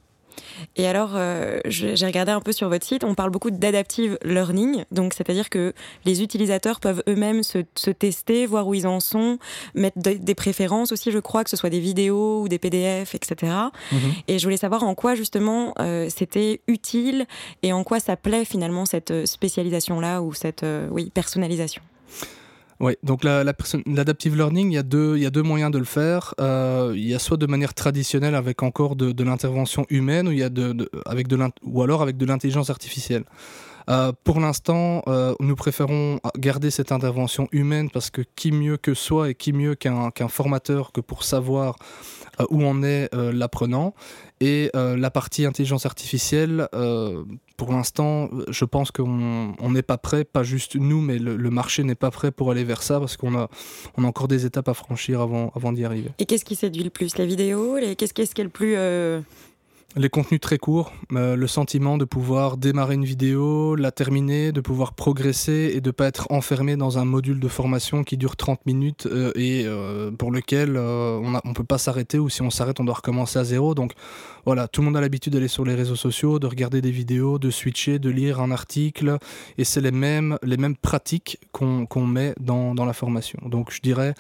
Et 0.77 0.87
alors, 0.87 1.13
euh, 1.15 1.59
j'ai 1.67 2.07
regardé 2.07 2.33
un 2.33 2.41
peu 2.41 2.53
sur 2.53 2.69
votre 2.69 2.85
site, 2.85 3.05
on 3.05 3.15
parle 3.15 3.31
beaucoup 3.31 3.51
d'adaptive 3.51 4.19
learning, 4.25 4.85
donc 4.91 5.15
c'est-à-dire 5.15 5.51
que 5.51 5.73
les 6.05 6.23
utilisateurs 6.23 6.81
peuvent 6.81 7.03
eux-mêmes 7.09 7.43
se, 7.43 7.91
tester, 7.91 8.47
voir 8.47 8.67
où 8.67 8.75
ils 8.75 8.87
en 8.87 9.01
sont, 9.01 9.39
mettre 9.75 9.99
des 9.99 10.35
préférences 10.35 10.93
aussi, 10.93 11.11
je 11.11 11.19
crois, 11.19 11.45
que 11.45 11.51
ce 11.51 11.57
soit 11.57 11.71
des 11.71 11.81
vidéos 11.81 12.43
ou 12.43 12.49
des 12.49 12.59
PDF, 12.59 13.15
etc. 13.15 13.53
Mhm. 13.93 13.99
Et 14.29 14.39
je 14.39 14.45
voulais 14.45 14.57
savoir 14.57 14.85
en 14.85 14.95
quoi 14.95 15.15
justement 15.15 15.75
euh, 15.81 16.09
c'était 16.09 16.61
utile 16.67 17.27
et 17.63 17.73
en 17.73 17.85
quoi 17.85 18.01
ça 18.01 18.17
plaît 18.17 18.45
finalement 18.45 18.87
cette 18.87 19.27
spécialisation-là 19.27 20.23
ou 20.23 20.35
cette 20.35 20.63
euh, 20.63 20.89
oui, 20.91 21.11
personnalisation. 21.11 21.83
Oui, 22.81 22.95
donc 23.03 23.25
l'adaptive 23.25 24.37
learning, 24.37 24.71
il 24.71 24.75
y, 24.75 24.79
a 24.79 24.85
deux, 24.85 25.17
il 25.17 25.23
y 25.23 25.27
a 25.27 25.31
deux 25.31 25.43
moyens 25.43 25.73
de 25.73 25.79
le 25.79 25.85
faire. 25.85 26.35
Euh, 26.41 26.93
il 26.95 27.09
y 27.09 27.15
a 27.15 27.19
soit 27.19 27.37
de 27.37 27.47
manière 27.47 27.75
traditionnelle 27.75 28.37
avec 28.37 28.63
encore 28.63 28.95
de, 28.95 29.25
l'intervention 29.25 29.85
humaine, 29.91 30.29
ou, 30.29 30.33
il 30.33 30.39
y 30.39 30.45
a 30.45 30.51
avec 31.05 31.27
ou 31.65 31.83
alors 31.83 32.03
avec 32.03 32.17
de 32.17 32.25
l'intelligence 32.25 32.71
artificielle. 32.71 33.25
Euh, 33.89 34.13
pour 34.25 34.41
l'instant, 34.41 35.03
euh, 35.07 35.35
nous 35.41 35.57
préférons 35.57 36.21
garder 36.37 36.71
cette 36.71 36.93
intervention 36.93 37.49
humaine 37.53 37.91
parce 37.91 38.11
que 38.11 38.23
qui 38.37 38.53
mieux 38.53 38.77
que 38.77 38.95
soi 38.95 39.31
et 39.31 39.35
qui 39.35 39.53
mieux 39.53 39.75
qu'un 39.75 40.29
formateur 40.29 40.93
que 40.93 41.01
pour 41.01 41.25
savoir 41.25 41.77
euh, 42.41 42.45
où 42.51 42.65
en 42.65 42.83
est 42.83 43.09
l'apprenant. 43.15 43.95
Et 44.41 44.71
la 44.75 45.11
partie 45.11 45.47
intelligence 45.47 45.85
artificielle, 45.85 46.69
pour 47.57 47.73
l'instant, 47.73 48.31
je 48.49 48.65
pense 48.65 48.93
qu'on 48.93 49.71
n'est 49.71 49.83
pas 49.83 49.99
prêt, 49.99 50.25
pas 50.25 50.45
juste 50.45 50.77
nous, 50.77 51.01
mais 51.01 51.19
le, 51.19 51.51
marché 51.51 51.83
n'est 51.83 51.97
pas 51.97 52.13
prêt 52.13 52.31
pour 52.31 52.53
aller 52.53 52.63
vers 52.63 52.83
ça 52.83 53.01
parce 53.01 53.17
qu'on 53.17 53.37
a, 53.37 53.49
on 53.97 54.05
a 54.05 54.07
encore 54.07 54.29
des 54.29 54.47
étapes 54.47 54.69
à 54.69 54.75
franchir 54.75 55.21
avant, 55.21 55.51
avant 55.57 55.73
d'y 55.73 55.85
arriver. 55.85 56.11
Et 56.21 56.27
qu'est-ce 56.27 56.45
qui 56.45 56.55
séduit 56.55 56.85
le 56.85 56.91
plus 56.91 57.19
Les 57.19 57.27
vidéos 57.27 57.79
Qu'est-ce 57.97 58.15
qui 58.15 58.41
est 58.41 58.45
le 58.45 58.51
plus 58.51 58.77
les 59.97 60.11
contenus 60.11 60.41
très 60.41 60.59
courts, 60.59 60.93
euh, 61.13 61.35
le 61.35 61.47
sentiment 61.47 61.97
de 61.97 62.05
pouvoir 62.05 62.59
démarrer 62.59 62.95
une 62.95 63.07
vidéo, 63.07 63.75
la 63.75 63.91
terminer, 63.91 64.53
de 64.53 64.61
pouvoir 64.61 64.93
progresser 64.93 65.73
et 65.75 65.81
de 65.81 65.91
pas 65.91 66.07
être 66.07 66.27
enfermé 66.31 66.77
dans 66.77 66.99
un 66.99 67.07
module 67.07 67.41
de 67.41 67.49
formation 67.49 68.05
qui 68.05 68.19
dure 68.19 68.37
30 68.37 68.67
minutes 68.67 69.07
euh, 69.07 69.33
et 69.35 69.65
euh, 69.67 70.11
pour 70.11 70.31
lequel 70.31 70.77
on 70.77 71.41
ne 71.43 71.55
peut 71.55 71.65
pas 71.65 71.79
s'arrêter 71.79 72.19
ou 72.19 72.29
si 72.29 72.43
on 72.43 72.51
s'arrête 72.51 72.81
on 72.81 72.85
doit 72.85 72.97
recommencer 72.97 73.39
à 73.39 73.45
zéro. 73.45 73.75
Donc 73.75 73.93
voilà, 74.45 74.69
tout 74.69 74.83
le 74.83 74.87
monde 74.87 74.97
a 74.97 75.01
l'habitude 75.01 75.33
d'aller 75.33 75.49
sur 75.49 75.65
les 75.65 75.75
réseaux 75.75 75.97
sociaux, 75.97 76.39
de 76.39 76.47
regarder 76.47 76.83
des 76.83 76.91
vidéos, 76.91 77.39
de 77.39 77.51
switcher, 77.51 77.99
de 77.99 78.11
lire 78.11 78.41
un 78.41 78.51
article 78.51 79.19
et 79.57 79.65
c'est 79.65 79.81
les 79.81 79.91
mêmes, 79.91 80.39
les 80.43 80.59
pratiques 80.83 81.39
qu'on 81.53 82.07
met 82.07 82.35
dans, 82.39 82.75
dans 82.75 82.85
la 82.85 82.93
formation. 82.93 83.39
Donc 83.47 83.73
je 83.73 83.81
dirais, 83.81 84.15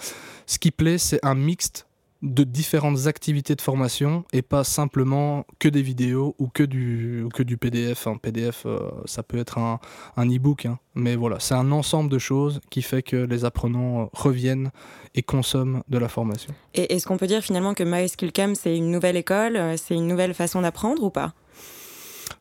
ce 0.46 0.58
qui 0.58 0.70
plaît 0.70 0.98
c'est 0.98 1.20
un 1.22 1.34
mixte 1.34 1.87
de 2.22 2.42
différentes 2.44 3.06
activités 3.06 3.54
de 3.54 3.60
formation 3.60 4.24
et 4.32 4.42
pas 4.42 4.64
simplement 4.64 5.46
que 5.58 5.68
des 5.68 5.82
vidéos 5.82 6.34
ou 6.38 6.48
que 6.48 6.62
du, 6.62 7.26
que 7.32 7.42
du 7.42 7.56
PDF. 7.56 8.06
Un 8.06 8.16
PDF, 8.16 8.64
euh, 8.66 8.90
ça 9.04 9.22
peut 9.22 9.38
être 9.38 9.58
un, 9.58 9.78
un 10.16 10.28
e-book, 10.28 10.66
hein. 10.66 10.78
mais 10.94 11.14
voilà, 11.14 11.38
c'est 11.38 11.54
un 11.54 11.70
ensemble 11.70 12.10
de 12.10 12.18
choses 12.18 12.60
qui 12.70 12.82
fait 12.82 13.02
que 13.02 13.16
les 13.16 13.44
apprenants 13.44 14.02
euh, 14.02 14.06
reviennent 14.12 14.70
et 15.14 15.22
consomment 15.22 15.82
de 15.88 15.98
la 15.98 16.08
formation. 16.08 16.52
Et 16.74 16.92
est-ce 16.94 17.06
qu'on 17.06 17.18
peut 17.18 17.26
dire 17.26 17.42
finalement 17.42 17.74
que 17.74 17.84
MySkillCam, 17.84 18.54
c'est 18.54 18.76
une 18.76 18.90
nouvelle 18.90 19.16
école, 19.16 19.56
euh, 19.56 19.76
c'est 19.76 19.94
une 19.94 20.06
nouvelle 20.06 20.34
façon 20.34 20.62
d'apprendre 20.62 21.02
ou 21.02 21.10
pas? 21.10 21.34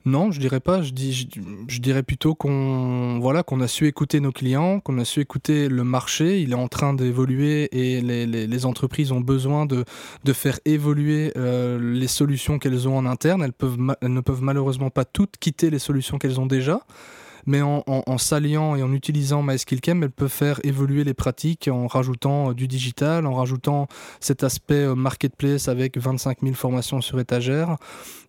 Non, 0.07 0.31
je 0.31 0.39
dirais 0.39 0.61
pas. 0.61 0.81
Je, 0.81 0.93
dirais 0.93 2.01
plutôt 2.01 2.33
qu'on 2.33 3.19
voilà, 3.19 3.43
qu'on 3.43 3.59
a 3.59 3.67
su 3.67 3.87
écouter 3.87 4.21
nos 4.21 4.31
clients, 4.31 4.79
qu'on 4.79 4.97
a 4.99 5.05
su 5.05 5.19
écouter 5.19 5.67
le 5.67 5.83
marché. 5.83 6.39
Il 6.41 6.51
est 6.51 6.55
en 6.55 6.69
train 6.69 6.93
d'évoluer 6.93 7.67
et 7.73 7.99
les, 7.99 8.65
entreprises 8.65 9.11
ont 9.11 9.19
besoin 9.19 9.65
de, 9.65 9.83
faire 10.31 10.61
évoluer 10.63 11.33
euh, 11.35 11.77
les 11.93 12.07
solutions 12.07 12.57
qu'elles 12.57 12.87
ont 12.87 12.97
en 12.97 13.05
interne. 13.05 13.43
Elles 13.43 14.09
ne 14.09 14.21
peuvent 14.21 14.41
malheureusement 14.41 14.89
pas 14.89 15.03
toutes 15.03 15.35
quitter 15.37 15.69
les 15.69 15.79
solutions 15.79 16.17
qu'elles 16.17 16.39
ont 16.39 16.45
déjà 16.45 16.85
mais 17.47 17.61
en, 17.61 18.17
s'alliant 18.17 18.75
et 18.75 18.83
en 18.83 18.91
utilisant 18.91 19.41
MySkillCam, 19.41 20.03
elle 20.03 20.11
peut 20.11 20.27
faire 20.27 20.59
évoluer 20.63 21.05
les 21.05 21.13
pratiques 21.13 21.69
en 21.71 21.87
rajoutant 21.87 22.49
euh, 22.49 22.53
du 22.53 22.67
digital, 22.67 23.25
en 23.25 23.33
rajoutant 23.33 23.87
cet 24.19 24.43
aspect 24.43 24.75
euh, 24.75 24.95
marketplace 24.95 25.69
avec 25.69 25.97
25 25.97 26.39
000 26.43 26.53
formations 26.55 26.99
sur 27.01 27.19
étagère. 27.19 27.77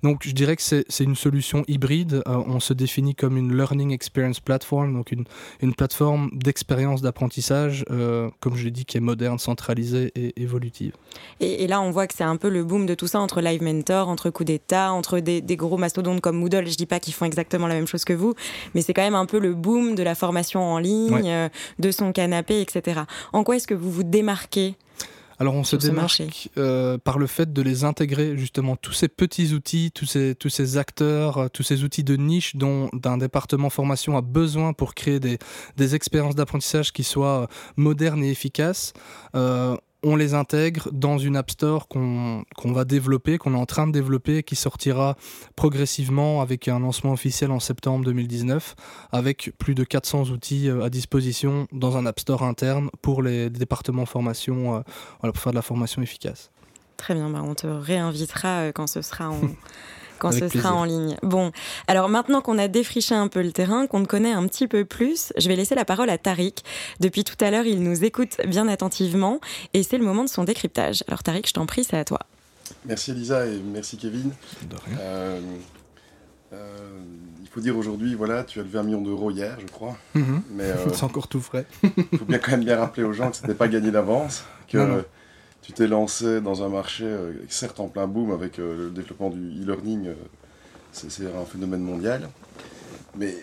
Donc 0.05 0.23
je 0.25 0.31
dirais 0.31 0.55
que 0.55 0.63
c'est 0.63 0.85
une 1.01 1.17
solution 1.17 1.65
hybride. 1.67 2.23
Euh, 2.29 2.43
on 2.47 2.61
se 2.61 2.73
définit 2.73 3.17
comme 3.17 3.37
une 3.37 3.57
Learning 3.57 3.91
Experience 3.91 4.39
Platform, 4.39 4.95
donc 4.95 5.11
une, 5.11 5.25
une 5.61 5.75
plateforme 5.75 6.31
d'expérience 6.33 7.03
d'apprentissage, 7.03 7.85
comme 8.41 8.55
je 8.55 8.65
l'ai 8.65 8.71
dit, 8.71 8.85
qui 8.85 8.97
est 8.97 9.01
moderne, 9.01 9.39
centralisée 9.39 10.13
et 10.15 10.41
évolutive. 10.41 10.93
Et, 11.41 11.67
là, 11.67 11.81
on 11.81 11.91
voit 11.91 12.07
que 12.07 12.15
c'est 12.15 12.25
un 12.25 12.37
peu 12.37 12.49
le 12.49 12.63
boom 12.63 12.87
de 12.87 12.95
tout 12.95 13.09
ça 13.09 13.19
entre 13.19 13.41
Live 13.41 13.63
Mentor, 13.63 14.09
entre 14.09 14.31
Coup 14.31 14.45
d'État, 14.45 14.93
entre 14.93 15.19
des, 15.19 15.41
des, 15.41 15.57
gros 15.57 15.77
mastodontes 15.77 16.21
comme 16.21 16.37
Moodle. 16.37 16.69
Je 16.69 16.77
dis 16.77 16.87
pas 16.87 17.01
qu'ils 17.01 17.15
font 17.15 17.25
exactement 17.25 17.67
la 17.67 17.75
même 17.75 17.87
chose 17.87 18.05
que 18.05 18.13
vous, 18.13 18.35
mais 18.75 18.83
c'est 18.83 18.95
quand 18.95 19.03
même 19.03 19.08
un 19.15 19.27
peu 19.27 19.39
le 19.39 19.55
boom 19.55 19.95
de 19.95 20.03
la 20.03 20.15
formation 20.15 20.63
en 20.63 20.79
ligne, 20.79 21.23
euh, 21.27 21.49
de 21.79 21.91
son 21.91 22.13
canapé, 22.13 22.61
etc. 22.61 23.03
En 23.33 23.45
quoi 23.45 23.57
est-ce 23.57 23.67
que 23.67 23.75
vous 23.75 23.91
vous 23.91 24.05
démarquez 24.05 24.77
alors 25.41 25.55
on 25.55 25.63
se 25.63 25.77
démarque 25.77 26.51
euh, 26.59 26.99
par 26.99 27.17
le 27.17 27.29
fait 27.29 27.53
de 27.53 27.63
les 27.63 27.85
intégrer 27.85 28.37
justement 28.37 28.75
tous 28.75 28.93
ces 28.93 29.07
petits 29.07 29.55
outils, 29.55 29.93
tous 29.93 30.05
ces, 30.05 30.35
tous 30.35 30.49
ces 30.49 30.79
acteurs, 30.79 31.39
euh, 31.39 31.49
tous 31.49 31.63
ces 31.63 31.85
outils 31.85 32.03
de 32.03 32.17
niche 32.17 32.57
dont 32.57 32.91
un 33.05 33.19
département 33.19 33.71
formation 33.71 34.17
a 34.17 34.21
besoin 34.21 34.73
pour 34.73 34.95
créer 34.95 35.21
des, 35.21 35.39
des 35.77 35.95
expériences 35.95 36.35
d'apprentissage 36.35 36.93
qui 36.93 37.05
soient 37.05 37.47
modernes 37.77 38.25
et 38.25 38.33
efficaces 38.33 38.95
on 40.03 40.17
les 40.17 40.35
intègre 40.35 40.89
dans 40.93 41.19
une 41.19 41.37
App 41.37 41.51
Store 41.51 41.89
qu'on 41.89 42.45
va 42.65 42.85
développer, 42.85 43.39
qu'on 43.39 43.55
est 43.55 43.59
en 43.59 43.67
train 43.67 43.87
de 43.87 43.93
développer, 43.93 44.43
qui 44.43 44.57
sortira 44.57 45.17
progressivement 45.57 46.41
avec 46.41 46.69
un 46.69 46.81
lancement 46.81 47.13
officiel 47.13 47.51
en 47.51 47.61
septembre 47.61 48.05
2019, 48.05 48.75
avec 49.13 49.53
plus 49.59 49.75
de 49.75 49.85
400 49.85 50.31
outils 50.31 50.69
euh, 50.69 50.85
à 50.85 50.91
disposition 50.91 51.67
dans 51.73 51.97
un 51.97 52.07
App 52.07 52.21
Store 52.21 52.43
interne 52.43 52.91
pour 53.03 53.23
les 53.23 53.51
départements 53.51 54.07
formation, 54.07 54.77
euh, 54.77 54.81
pour 55.23 55.39
faire 55.39 55.53
de 55.53 55.57
la 55.57 55.63
formation 55.63 56.03
efficace. 56.03 56.51
Très 56.97 57.15
bien, 57.15 57.31
bah, 57.31 57.43
on 57.43 57.55
te 57.55 57.67
réinvitera 57.67 58.61
euh, 58.61 58.73
quand 58.73 58.87
ce 58.87 59.03
sera 59.03 59.31
en... 59.31 59.41
quand 60.19 60.33
ce 60.33 60.49
sera 60.49 60.73
en 60.75 60.85
ligne. 60.85 61.17
Bon, 61.23 61.53
alors 61.87 62.09
maintenant 62.09 62.41
qu'on 62.41 62.59
a 62.59 62.69
défriché 62.69 63.15
un 63.15 63.29
peu 63.29 63.43
le 63.43 63.53
terrain, 63.53 63.87
qu'on 63.87 64.03
te 64.03 64.09
connaît 64.09 64.33
un 64.33 64.47
petit 64.47 64.69
peu 64.69 64.85
plus, 64.85 65.33
je 65.37 65.49
vais 65.49 65.57
laisser 65.57 65.75
la 65.75 65.85
parole 65.85 66.11
à 66.11 66.19
Tariq. 66.19 66.63
Depuis 67.01 67.25
tout 67.25 67.43
à 67.43 67.51
l'heure, 67.51 67.67
il 67.67 67.83
nous 67.83 68.05
écoute 68.05 68.37
bien 68.47 68.69
attentivement 68.69 69.41
et 69.75 69.83
c'est 69.83 69.99
le 69.99 70.05
moment 70.05 70.25
de 70.25 70.29
son 70.29 70.45
décryptage. 70.45 71.05
Alors 71.09 71.23
Tariq, 71.23 71.49
je 71.49 71.55
t'en 71.55 71.67
prie, 71.67 71.85
c'est 71.85 71.99
à 71.99 72.05
toi. 72.05 72.21
Merci 72.85 73.13
Elisa 73.13 73.47
et 73.47 73.61
merci 73.65 73.97
Kevin. 73.97 74.31
De 74.69 74.77
rien. 74.87 74.99
Euh, 75.01 75.41
euh, 76.53 76.91
il 77.43 77.49
faut 77.49 77.61
dire 77.61 77.77
aujourd'hui, 77.77 78.15
voilà, 78.15 78.45
tu 78.45 78.61
as 78.61 78.63
levé 78.63 78.79
un 78.79 78.83
million 78.83 79.01
d'euros 79.03 79.31
hier, 79.31 79.57
je 79.61 79.67
crois. 79.67 79.97
Mais 80.15 80.65
euh, 80.65 80.75
C'est 80.93 81.05
encore 81.05 81.29
tout 81.29 81.41
frais. 81.41 81.67
il 81.83 82.19
faut 82.19 82.25
bien 82.25 82.39
quand 82.39 82.53
même 82.53 82.65
bien 82.65 82.77
rappeler 82.77 83.05
aux 83.05 83.13
gens 83.13 83.31
que 83.31 83.37
ce 83.37 83.43
n'était 83.43 83.55
pas 83.55 83.69
gagné 83.69 83.91
d'avance, 83.91 84.45
que 84.69 84.79
Non, 84.79 84.87
non. 84.87 85.05
Tu 85.63 85.73
t'es 85.73 85.87
lancé 85.87 86.41
dans 86.41 86.63
un 86.63 86.69
marché, 86.69 87.05
euh, 87.05 87.33
certes 87.49 87.81
en 87.81 87.89
plein 87.89 88.07
boom 88.07 88.31
avec 88.33 88.59
euh, 88.59 88.85
le 88.87 88.91
développement 88.91 89.31
du 89.31 89.63
e-learning, 89.63 90.07
euh, 90.09 90.15
c'est 90.93 91.27
un 91.27 91.45
phénomène 91.45 91.83
mondial, 91.83 92.29
mais 93.17 93.35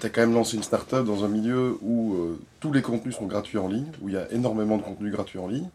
tu 0.00 0.06
as 0.06 0.10
quand 0.10 0.20
même 0.22 0.34
lancé 0.34 0.56
une 0.56 0.62
start-up 0.62 1.04
dans 1.06 1.24
un 1.24 1.28
milieu 1.28 1.78
où 1.82 2.14
euh, 2.14 2.38
tous 2.60 2.72
les 2.72 2.82
contenus 2.82 3.16
sont 3.16 3.26
gratuits 3.26 3.58
en 3.58 3.68
ligne, 3.68 3.86
où 4.02 4.08
il 4.08 4.14
y 4.14 4.18
a 4.18 4.30
énormément 4.32 4.76
de 4.76 4.82
contenus 4.82 5.12
gratuits 5.12 5.38
en 5.38 5.46
ligne, 5.46 5.68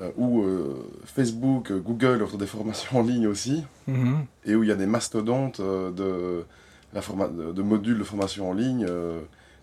euh, 0.00 0.10
où 0.16 0.42
euh, 0.42 0.74
Facebook, 1.04 1.72
Google 1.72 2.22
offrent 2.22 2.38
des 2.38 2.46
formations 2.46 2.98
en 2.98 3.02
ligne 3.02 3.26
aussi, 3.28 3.62
Mhm. 3.86 4.24
et 4.46 4.54
où 4.56 4.62
il 4.64 4.68
y 4.68 4.72
a 4.72 4.76
des 4.76 4.86
mastodontes 4.86 5.60
de, 5.60 6.44
la 6.92 7.00
forma- 7.02 7.28
de, 7.28 7.52
de 7.52 7.62
modules 7.62 7.98
de 7.98 8.04
formation 8.04 8.50
en 8.50 8.52
ligne 8.54 8.86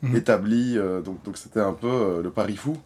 Mhm. 0.02 0.16
établis. 0.16 0.76
donc 1.04 1.22
donc 1.24 1.38
c'était 1.38 1.60
un 1.60 1.74
peu 1.74 2.22
le 2.24 2.30
pari 2.30 2.56
fou 2.56 2.78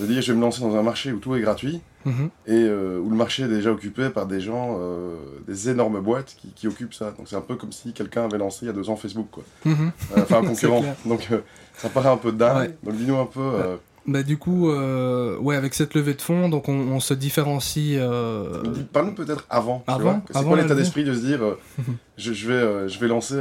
de 0.00 0.06
dire 0.06 0.20
je 0.22 0.32
vais 0.32 0.36
me 0.38 0.42
lancer 0.42 0.60
dans 0.60 0.74
un 0.76 0.82
marché 0.82 1.12
où 1.12 1.18
tout 1.18 1.34
est 1.36 1.40
gratuit 1.40 1.80
Mhm. 2.04 2.30
et 2.46 2.52
euh, 2.62 3.00
où 3.00 3.10
le 3.10 3.16
marché 3.16 3.42
est 3.42 3.48
déjà 3.48 3.72
occupé 3.72 4.10
par 4.10 4.26
des 4.26 4.40
gens, 4.40 4.78
euh, 4.80 5.16
des 5.48 5.70
énormes 5.70 6.00
boîtes 6.00 6.36
qui, 6.40 6.48
qui 6.54 6.68
occupent 6.68 6.94
ça. 6.94 7.10
Donc 7.18 7.26
c'est 7.28 7.34
un 7.34 7.40
peu 7.40 7.56
comme 7.56 7.72
si 7.72 7.92
quelqu'un 7.92 8.26
avait 8.26 8.38
lancé 8.38 8.58
il 8.62 8.66
y 8.66 8.70
a 8.70 8.72
deux 8.72 8.88
ans 8.90 8.94
Facebook, 8.96 9.26
quoi. 9.32 9.42
Mhm. 9.64 9.90
Euh, 10.16 10.20
enfin 10.22 10.38
un 10.38 10.44
concurrent. 10.46 10.84
Donc 11.04 11.28
ça 11.76 11.88
paraît 11.88 12.08
un 12.10 12.16
peu 12.16 12.30
dingue. 12.30 12.56
Ouais. 12.58 12.76
Donc 12.84 12.94
dis-nous 12.96 13.16
un 13.16 13.26
peu. 13.26 13.40
euh, 13.40 13.76
Bah, 14.06 14.22
du 14.22 14.38
coup, 14.38 14.70
euh, 14.70 15.36
ouais, 15.38 15.56
avec 15.56 15.74
cette 15.74 15.94
levée 15.94 16.14
de 16.14 16.22
fonds, 16.22 16.48
donc 16.48 16.68
on, 16.68 16.74
on 16.78 17.00
se 17.00 17.12
différencie. 17.12 17.96
euh, 17.98 18.62
Parle-nous 18.92 19.14
peut-être 19.14 19.44
avant. 19.50 19.82
Avant. 19.88 20.22
C'est 20.30 20.36
Avant 20.36 20.50
quoi 20.50 20.62
l'état 20.62 20.76
d'esprit 20.76 21.02
de 21.02 21.12
se 21.12 21.20
dire 21.26 21.42
euh, 21.42 21.58
je, 22.16 22.32
je 22.32 22.46
vais, 22.48 22.88
je 22.88 23.00
vais 23.00 23.08
lancer. 23.08 23.34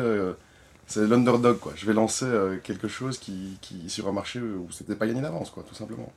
C'est 0.88 1.08
l'underdog, 1.08 1.60
quoi. 1.60 1.74
Je 1.76 1.86
vais 1.86 1.94
lancer 1.94 2.26
euh, 2.26 2.58
quelque 2.64 2.88
chose 2.88 3.18
qui, 3.18 3.58
qui, 3.62 3.90
sur 3.90 4.08
un 4.08 4.12
marché 4.12 4.40
où 4.40 4.68
c'était 4.72 4.96
pas 4.96 5.08
gagné 5.08 5.22
d'avance, 5.22 5.50
quoi, 5.50 5.64
tout 5.68 5.76
simplement. 5.76 6.12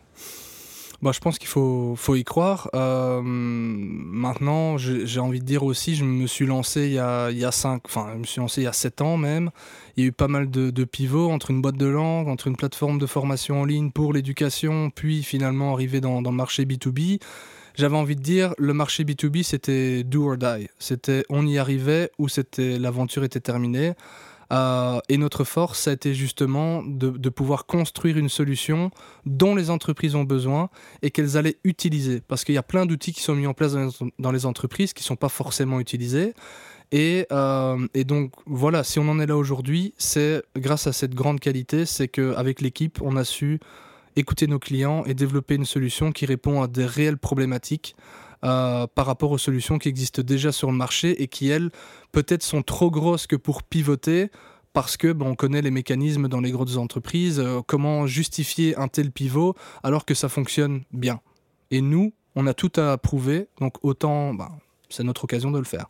Bah, 1.00 1.12
je 1.14 1.20
pense 1.20 1.38
qu'il 1.38 1.48
faut, 1.48 1.94
faut 1.96 2.16
y 2.16 2.24
croire. 2.24 2.68
Euh, 2.74 3.22
maintenant, 3.22 4.78
j'ai 4.78 5.20
envie 5.20 5.38
de 5.38 5.44
dire 5.44 5.62
aussi, 5.62 5.94
je 5.94 6.04
me 6.04 6.26
suis 6.26 6.44
lancé 6.44 6.86
il 6.86 6.94
y 6.94 6.98
a, 6.98 7.30
il 7.30 7.38
y 7.38 7.44
a 7.44 7.52
cinq, 7.52 7.82
enfin, 7.84 8.08
je 8.14 8.18
me 8.18 8.24
suis 8.24 8.40
lancé 8.40 8.62
il 8.62 8.64
y 8.64 8.66
a 8.68 8.72
7 8.72 9.00
ans 9.02 9.16
même. 9.16 9.50
Il 9.96 10.02
y 10.02 10.06
a 10.06 10.08
eu 10.08 10.12
pas 10.12 10.26
mal 10.26 10.50
de, 10.50 10.84
pivots 10.84 11.30
entre 11.30 11.52
une 11.52 11.62
boîte 11.62 11.76
de 11.76 11.86
langue, 11.86 12.26
entre 12.26 12.48
une 12.48 12.56
plateforme 12.56 12.98
de 12.98 13.06
formation 13.06 13.62
en 13.62 13.64
ligne 13.64 13.92
pour 13.92 14.12
l'éducation, 14.12 14.90
puis 14.90 15.22
finalement 15.22 15.76
dans, 15.76 16.20
dans 16.20 16.30
le 16.30 16.36
marché 16.36 16.64
B2B. 16.64 17.20
J'avais 17.76 17.96
envie 17.96 18.16
de 18.16 18.22
dire, 18.22 18.54
le 18.58 18.74
marché 18.74 19.04
B2B, 19.04 19.44
c'était 19.44 20.02
do 20.02 20.28
or 20.28 20.36
die. 20.36 20.68
C'était 20.80 21.24
on 21.28 21.46
y 21.46 21.58
arrivait 21.58 22.10
ou 22.18 22.28
c'était 22.28 22.76
l'aventure 22.76 23.22
était 23.22 23.38
terminée. 23.38 23.92
Euh, 24.52 24.98
et 25.08 25.18
notre 25.18 25.44
force, 25.44 25.80
ça 25.80 25.90
a 25.90 25.92
été 25.94 26.14
justement 26.14 26.82
de, 26.82 27.28
pouvoir 27.28 27.66
construire 27.66 28.16
une 28.16 28.28
solution 28.28 28.90
dont 29.26 29.54
les 29.54 29.70
entreprises 29.70 30.14
ont 30.14 30.24
besoin 30.24 30.70
et 31.02 31.10
qu'elles 31.10 31.36
allaient 31.36 31.58
utiliser. 31.64 32.20
Parce 32.26 32.44
qu'il 32.44 32.54
y 32.54 32.58
a 32.58 32.62
plein 32.62 32.86
d'outils 32.86 33.12
qui 33.12 33.22
sont 33.22 33.34
mis 33.34 33.46
en 33.46 33.54
place 33.54 33.72
dans 33.72 33.86
les, 33.86 34.12
dans 34.18 34.32
les 34.32 34.46
entreprises 34.46 34.92
qui 34.92 35.02
ne 35.02 35.06
sont 35.06 35.16
pas 35.16 35.28
forcément 35.28 35.80
utilisés. 35.80 36.34
Et, 36.90 37.26
euh, 37.32 37.86
et 37.92 38.04
donc 38.04 38.32
voilà, 38.46 38.82
si 38.82 38.98
on 38.98 39.08
en 39.08 39.20
est 39.20 39.26
là 39.26 39.36
aujourd'hui, 39.36 39.92
c'est 39.98 40.42
grâce 40.56 40.86
à 40.86 40.92
cette 40.92 41.14
grande 41.14 41.38
qualité, 41.38 41.84
c'est 41.84 42.08
qu'avec 42.08 42.62
l'équipe, 42.62 43.00
on 43.02 43.16
a 43.16 43.24
su 43.24 43.60
écouter 44.16 44.46
nos 44.46 44.58
clients 44.58 45.04
et 45.04 45.14
développer 45.14 45.54
une 45.54 45.64
solution 45.64 46.12
qui 46.12 46.26
répond 46.26 46.62
à 46.62 46.68
des 46.68 46.86
réelles 46.86 47.18
problématiques 47.18 47.96
euh, 48.44 48.86
par 48.86 49.06
rapport 49.06 49.32
aux 49.32 49.38
solutions 49.38 49.78
qui 49.78 49.88
existent 49.88 50.22
déjà 50.22 50.52
sur 50.52 50.70
le 50.70 50.76
marché 50.76 51.22
et 51.22 51.26
qui, 51.28 51.48
elles, 51.48 51.70
peut-être 52.12 52.42
sont 52.42 52.62
trop 52.62 52.90
grosses 52.90 53.26
que 53.26 53.36
pour 53.36 53.62
pivoter 53.62 54.30
parce 54.72 54.96
que 54.96 55.12
bon, 55.12 55.30
on 55.30 55.34
connaît 55.34 55.62
les 55.62 55.70
mécanismes 55.70 56.28
dans 56.28 56.40
les 56.40 56.52
grosses 56.52 56.76
entreprises, 56.76 57.40
euh, 57.40 57.60
comment 57.66 58.06
justifier 58.06 58.76
un 58.76 58.88
tel 58.88 59.10
pivot 59.10 59.54
alors 59.82 60.04
que 60.04 60.14
ça 60.14 60.28
fonctionne 60.28 60.82
bien. 60.92 61.20
Et 61.70 61.80
nous, 61.80 62.12
on 62.36 62.46
a 62.46 62.54
tout 62.54 62.72
à 62.76 62.96
prouver, 62.98 63.48
donc 63.60 63.74
autant, 63.82 64.34
ben, 64.34 64.50
c'est 64.88 65.02
notre 65.02 65.24
occasion 65.24 65.50
de 65.50 65.58
le 65.58 65.64
faire. 65.64 65.86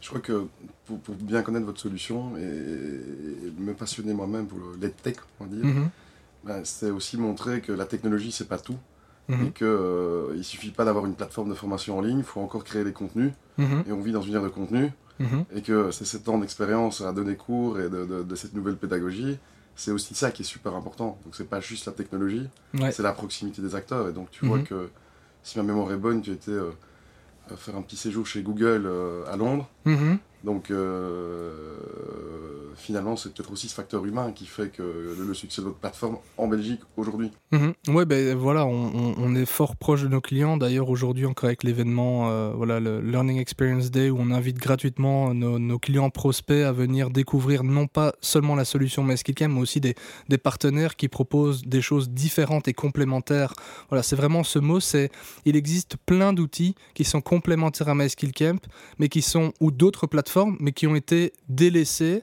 Je 0.00 0.08
crois 0.08 0.20
que 0.20 0.46
pour, 0.84 0.98
pour 0.98 1.14
bien 1.14 1.42
connaître 1.42 1.64
votre 1.64 1.80
solution 1.80 2.36
et, 2.36 2.40
et 2.42 3.52
me 3.56 3.72
passionner 3.72 4.12
moi-même 4.12 4.46
pour 4.46 4.58
le 4.58 4.90
tech, 4.90 5.16
on 5.38 5.44
va 5.44 5.54
dire, 5.54 5.64
Mhm, 5.64 5.90
ben, 6.44 6.64
c'est 6.64 6.90
aussi 6.90 7.16
montrer 7.16 7.60
que 7.60 7.72
la 7.72 7.84
technologie, 7.86 8.32
c'est 8.32 8.48
pas 8.48 8.58
tout. 8.58 8.76
mhm, 9.28 9.46
Et 9.46 9.50
qu'il 9.52 9.66
ne 9.66 10.42
suffit 10.42 10.70
pas 10.72 10.84
d'avoir 10.84 11.06
une 11.06 11.14
plateforme 11.14 11.48
de 11.50 11.54
formation 11.54 11.98
en 11.98 12.00
ligne, 12.00 12.18
il 12.18 12.24
faut 12.24 12.40
encore 12.40 12.64
créer 12.64 12.84
des 12.84 12.92
contenus. 12.92 13.32
mhm, 13.58 13.84
Et 13.88 13.92
on 13.92 14.00
vit 14.00 14.12
dans 14.12 14.22
une 14.22 14.34
ère 14.34 14.42
de 14.42 14.48
contenu. 14.48 14.90
mhm. 15.20 15.44
Et 15.54 15.62
que 15.62 15.90
c'est 15.90 16.04
sept 16.04 16.28
ans 16.28 16.38
d'expérience 16.38 17.00
à 17.00 17.12
donner 17.12 17.36
cours 17.36 17.78
et 17.78 17.88
de, 17.88 18.04
de- 18.04 18.22
de 18.22 18.34
cette 18.34 18.54
nouvelle 18.54 18.76
pédagogie. 18.76 19.38
C'est 19.76 19.90
aussi 19.92 20.14
ça 20.14 20.30
qui 20.30 20.42
est 20.42 20.44
super 20.44 20.74
important. 20.74 21.18
Donc 21.24 21.34
c'est 21.34 21.48
pas 21.48 21.60
juste 21.60 21.86
la 21.86 21.92
technologie, 21.92 22.46
Ouais. 22.74 22.92
c'est 22.92 23.02
la 23.02 23.12
proximité 23.12 23.62
des 23.62 23.74
acteurs. 23.74 24.08
Et 24.08 24.12
donc 24.12 24.30
tu 24.30 24.44
vois 24.46 24.58
que 24.58 24.90
si 25.42 25.56
ma 25.58 25.64
mémoire 25.64 25.90
est 25.92 25.96
bonne, 25.96 26.20
tu 26.22 26.30
étais 26.30 26.50
euh, 26.50 26.70
à 27.50 27.56
faire 27.56 27.76
un 27.76 27.82
petit 27.82 27.96
séjour 27.96 28.26
chez 28.26 28.42
Google 28.42 28.84
euh, 28.86 29.24
à 29.32 29.36
Londres. 29.36 29.68
Donc 30.44 30.70
euh, 30.70 31.52
finalement, 32.76 33.16
c'est 33.16 33.32
peut-être 33.32 33.52
aussi 33.52 33.68
ce 33.68 33.74
facteur 33.74 34.04
humain 34.04 34.32
qui 34.32 34.46
fait 34.46 34.68
que 34.68 35.14
le, 35.18 35.34
succès 35.34 35.62
de 35.62 35.66
votre 35.66 35.78
plateforme 35.78 36.18
en 36.36 36.48
Belgique 36.48 36.80
aujourd'hui. 36.96 37.30
Mhm. 37.52 37.74
Ouais, 37.88 38.04
ben 38.04 38.36
voilà, 38.36 38.66
on, 38.66 39.34
est 39.34 39.46
fort 39.46 39.76
proche 39.76 40.02
de 40.02 40.08
nos 40.08 40.20
clients. 40.20 40.56
D'ailleurs, 40.56 40.90
aujourd'hui, 40.90 41.26
encore 41.26 41.46
avec 41.46 41.62
l'événement, 41.62 42.28
euh, 42.28 42.52
voilà, 42.54 42.80
le 42.80 43.00
Learning 43.00 43.38
Experience 43.38 43.90
Day, 43.90 44.10
où 44.10 44.18
on 44.20 44.30
invite 44.30 44.58
gratuitement 44.58 45.32
nos, 45.32 45.78
clients 45.78 46.10
prospects 46.10 46.64
à 46.64 46.72
venir 46.72 47.10
découvrir 47.10 47.64
non 47.64 47.86
pas 47.86 48.12
seulement 48.20 48.54
la 48.54 48.64
solution 48.64 49.02
MySkillCamp, 49.02 49.48
mais 49.48 49.60
aussi 49.60 49.80
des, 49.80 49.94
des 50.28 50.38
partenaires 50.38 50.96
qui 50.96 51.08
proposent 51.08 51.62
des 51.62 51.80
choses 51.80 52.10
différentes 52.10 52.68
et 52.68 52.74
complémentaires. 52.74 53.54
Voilà, 53.88 54.02
c'est 54.02 54.16
vraiment 54.16 54.44
ce 54.44 54.58
mot. 54.58 54.80
C'est, 54.80 55.10
il 55.44 55.56
existe 55.56 55.96
plein 56.04 56.32
d'outils 56.32 56.74
qui 56.94 57.04
sont 57.04 57.20
complémentaires 57.20 57.88
à 57.88 57.94
MySkillCamp, 57.94 58.58
mais 58.98 59.08
qui 59.08 59.22
sont 59.22 59.52
ou 59.60 59.70
d'autres 59.70 60.06
plateformes, 60.06 60.31
mais 60.60 60.72
qui 60.72 60.86
ont 60.86 60.96
été 60.96 61.32
délaissés. 61.48 62.22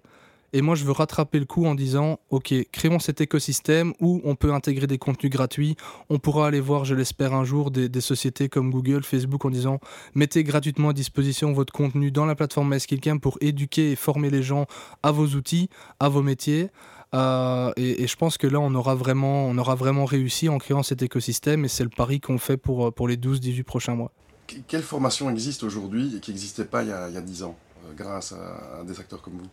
Et 0.51 0.61
moi, 0.61 0.73
je 0.73 0.83
veux 0.83 0.91
rattraper 0.91 1.37
le 1.37 1.45
coup 1.45 1.65
en 1.67 1.75
disant, 1.75 2.19
OK, 2.31 2.53
créons 2.71 2.97
cet 2.97 3.21
écosystème 3.21 3.93
où 3.99 4.19
on 4.23 4.35
peut 4.35 4.51
intégrer 4.51 4.87
des 4.87 4.97
contenus 4.97 5.31
gratuits. 5.31 5.75
On 6.09 6.17
pourra 6.17 6.47
aller 6.47 6.59
voir, 6.59 6.85
je 6.85 6.95
l'espère, 6.95 7.35
un 7.35 7.43
jour 7.43 7.69
des, 7.69 8.01
sociétés 8.01 8.49
comme 8.49 8.71
Google, 8.71 9.03
Facebook 9.03 9.45
en 9.45 9.51
disant, 9.51 9.79
mettez 10.15 10.43
gratuitement 10.43 10.89
à 10.89 10.93
disposition 10.93 11.53
votre 11.53 11.71
contenu 11.71 12.09
dans 12.09 12.25
la 12.25 12.33
plateforme 12.33 12.73
MySkillCamp 12.73 13.19
pour 13.19 13.37
éduquer 13.41 13.91
et 13.91 13.95
former 13.95 14.31
les 14.31 14.41
gens 14.41 14.65
à 15.03 15.11
vos 15.11 15.27
outils, 15.27 15.69
à 15.99 16.09
vos 16.09 16.23
métiers. 16.23 16.69
Euh, 17.13 17.71
et, 17.75 18.07
je 18.07 18.15
pense 18.15 18.37
que 18.37 18.47
là, 18.47 18.59
on 18.59 18.73
aura 18.73 18.95
vraiment, 18.95 19.45
on 19.45 19.57
aura 19.57 19.75
vraiment 19.75 20.05
réussi 20.05 20.49
en 20.49 20.57
créant 20.57 20.83
cet 20.83 21.01
écosystème 21.01 21.65
et 21.65 21.67
c'est 21.67 21.83
le 21.83 21.89
pari 21.89 22.19
qu'on 22.19 22.37
fait 22.37 22.57
pour, 22.57 22.91
pour 22.93 23.07
les 23.07 23.17
12-18 23.17 23.63
prochains 23.63 23.95
mois. 23.95 24.11
Que- 24.47 24.55
Quelle 24.67 24.83
formation 24.83 25.29
existe 25.29 25.63
aujourd'hui 25.63 26.15
et 26.15 26.19
qui 26.19 26.31
n'existait 26.31 26.65
pas 26.65 26.83
il 26.83 26.89
y, 26.89 26.91
a, 26.91 27.07
il 27.09 27.15
y 27.15 27.17
a 27.17 27.21
10 27.21 27.43
ans, 27.43 27.55
grâce 27.95 28.33
à, 28.33 28.79
à 28.79 28.83
des 28.83 28.99
acteurs 28.99 29.21
comme 29.21 29.33
vous 29.33 29.47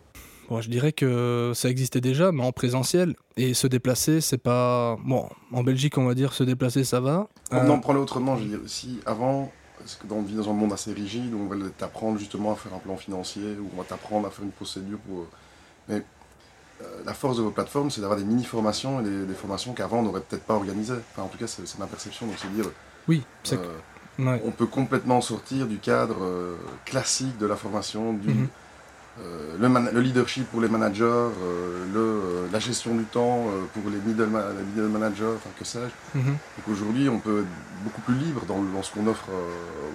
Bon, 0.49 0.61
je 0.61 0.71
dirais 0.71 0.93
que 0.93 1.51
ça 1.57 1.69
existait 1.69 2.01
déjà, 2.01 2.31
mais 2.31 2.45
en 2.45 2.53
présentiel. 2.53 3.17
Et 3.37 3.53
se 3.53 3.67
déplacer, 3.67 4.21
c'est 4.21 4.39
pas. 4.39 4.97
Bon, 5.05 5.29
en 5.53 5.65
Belgique, 5.65 5.99
on 5.99 6.05
va 6.07 6.15
dire 6.15 6.33
se 6.33 6.45
déplacer, 6.45 6.85
ça 6.85 7.01
va. 7.01 7.27
Euh, 7.53 7.65
Non, 7.65 7.81
prends-le 7.81 7.99
autrement. 7.99 8.37
Je 8.37 8.45
veux 8.45 8.49
dire, 8.51 8.61
si 8.69 9.01
avant, 9.07 9.51
parce 9.79 9.97
que 9.97 10.07
dans- 10.07 10.17
on 10.17 10.23
vit 10.23 10.35
dans 10.37 10.49
un 10.49 10.53
monde 10.53 10.73
assez 10.73 10.93
rigide, 10.93 11.35
où 11.35 11.39
on 11.39 11.47
va 11.47 11.57
t'apprendre 11.77 12.17
justement 12.19 12.53
à 12.53 12.55
faire 12.55 12.73
un 12.75 12.79
plan 12.79 12.97
financier, 12.97 13.57
où 13.61 13.69
on 13.75 13.79
va 13.79 13.83
t'apprendre 13.85 14.29
à 14.29 14.31
faire 14.31 14.45
une 14.45 14.53
procédure 14.53 14.99
pour. 14.99 15.27
Mais 15.89 16.05
euh, 16.83 16.85
la 17.05 17.13
force 17.15 17.39
de 17.39 17.43
vos 17.43 17.51
plateformes, 17.51 17.91
c'est 17.91 18.01
d'avoir 18.01 18.19
des 18.19 18.25
mini-formations 18.25 19.01
et 19.01 19.03
des, 19.03 19.27
des 19.27 19.35
formations 19.35 19.73
qu'avant 19.73 19.99
on 19.99 20.03
n'aurait 20.03 20.21
peut-être 20.21 20.45
pas 20.45 20.55
organisées. 20.55 20.95
Enfin, 21.13 21.23
en 21.23 21.29
tout 21.29 21.39
cas, 21.39 21.49
c'est 21.49 21.79
ma 21.81 21.87
perception. 21.87 22.25
Donc, 22.27 22.37
c'est 22.41 22.53
dire, 22.55 22.67
Oui, 23.09 23.25
c'est. 23.43 23.57
euh, 23.59 23.67
ouais. 24.19 24.43
on 24.45 24.51
peut 24.51 24.67
complètement 24.67 25.21
sortir 25.21 25.67
du 25.67 25.79
cadre 25.79 26.17
euh, 26.23 26.55
classique 26.85 27.37
de 27.39 27.47
la 27.47 27.57
formation, 27.57 28.13
du, 28.13 28.29
Mhm. 28.29 28.49
euh, 29.21 29.57
le, 29.59 29.69
man- 29.69 29.89
le 29.93 30.01
leadership 30.01 30.47
pour 30.51 30.61
les 30.61 30.69
managers, 30.69 31.05
euh, 31.05 31.85
le, 31.95 32.49
la 32.53 32.59
gestion 32.59 32.95
du 32.95 33.05
temps 33.05 33.45
pour 33.73 33.91
les 33.91 33.99
middle, 34.07 34.27
ma- 34.27 34.51
les 34.51 34.65
middle 34.65 34.89
managers, 34.99 35.33
enfin 35.37 35.51
que 35.59 35.65
sais-je. 35.65 36.19
Mhm. 36.19 36.25
Donc 36.27 36.69
aujourd'hui, 36.71 37.09
on 37.09 37.19
peut 37.19 37.41
être 37.41 37.83
beaucoup 37.85 38.01
plus 38.03 38.15
libre 38.15 38.43
dans, 38.47 38.57
ce 38.83 38.93
qu'on 38.93 39.07
offre 39.07 39.29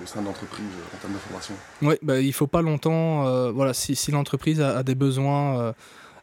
au 0.04 0.06
sein 0.08 0.22
de 0.22 0.26
l'entreprise 0.26 0.66
en 0.96 0.98
termes 0.98 1.14
de 1.14 1.20
formation. 1.20 1.54
Ouais, 1.84 2.00
bah, 2.02 2.20
il 2.20 2.34
faut 2.34 2.48
pas 2.48 2.62
longtemps. 2.64 3.52
voilà, 3.52 3.74
si, 3.74 3.96
si 3.96 4.12
l'entreprise 4.12 4.60
a, 4.62 4.78
a 4.78 4.84
des 4.84 4.96
besoins, 4.96 5.74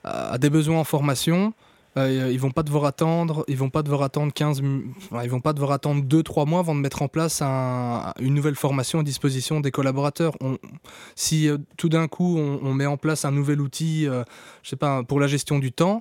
a 0.05 0.39
des 0.39 0.51
besoins 0.51 0.79
en 0.81 0.85
formation, 0.85 1.53
Euh, 1.97 2.31
ils 2.31 2.39
vont 2.39 2.51
pas 2.51 2.63
devoir 2.63 2.85
attendre, 2.85 3.45
ils 3.49 3.57
vont 3.57 3.71
pas 3.71 3.83
devoir 3.83 4.03
attendre 4.03 4.33
15, 4.33 4.63
ils 5.23 5.31
vont 5.31 5.41
pas 5.41 5.53
devoir 5.53 5.73
attendre 5.73 6.05
2-3 6.05 6.47
mois 6.47 6.61
avant 6.61 6.75
de 6.75 6.81
mettre 6.81 7.03
en 7.03 7.09
place 7.09 7.43
une 7.43 8.35
nouvelle 8.35 8.55
formation 8.55 9.01
à 9.01 9.03
disposition 9.03 9.61
des 9.61 9.71
collaborateurs. 9.71 10.35
si 11.17 11.49
euh, 11.49 11.59
tout 11.77 11.89
d'un 11.89 12.07
coup 12.07 12.39
on, 12.39 12.75
met 12.75 12.87
en 12.87 12.97
place 12.97 13.25
un 13.25 13.33
nouvel 13.33 13.61
outil, 13.61 14.07
euh, 14.07 14.23
je 14.63 14.71
sais 14.71 14.77
pas, 14.77 15.03
pour 15.03 15.19
la 15.19 15.27
gestion 15.27 15.59
du 15.59 15.73
temps, 15.73 16.01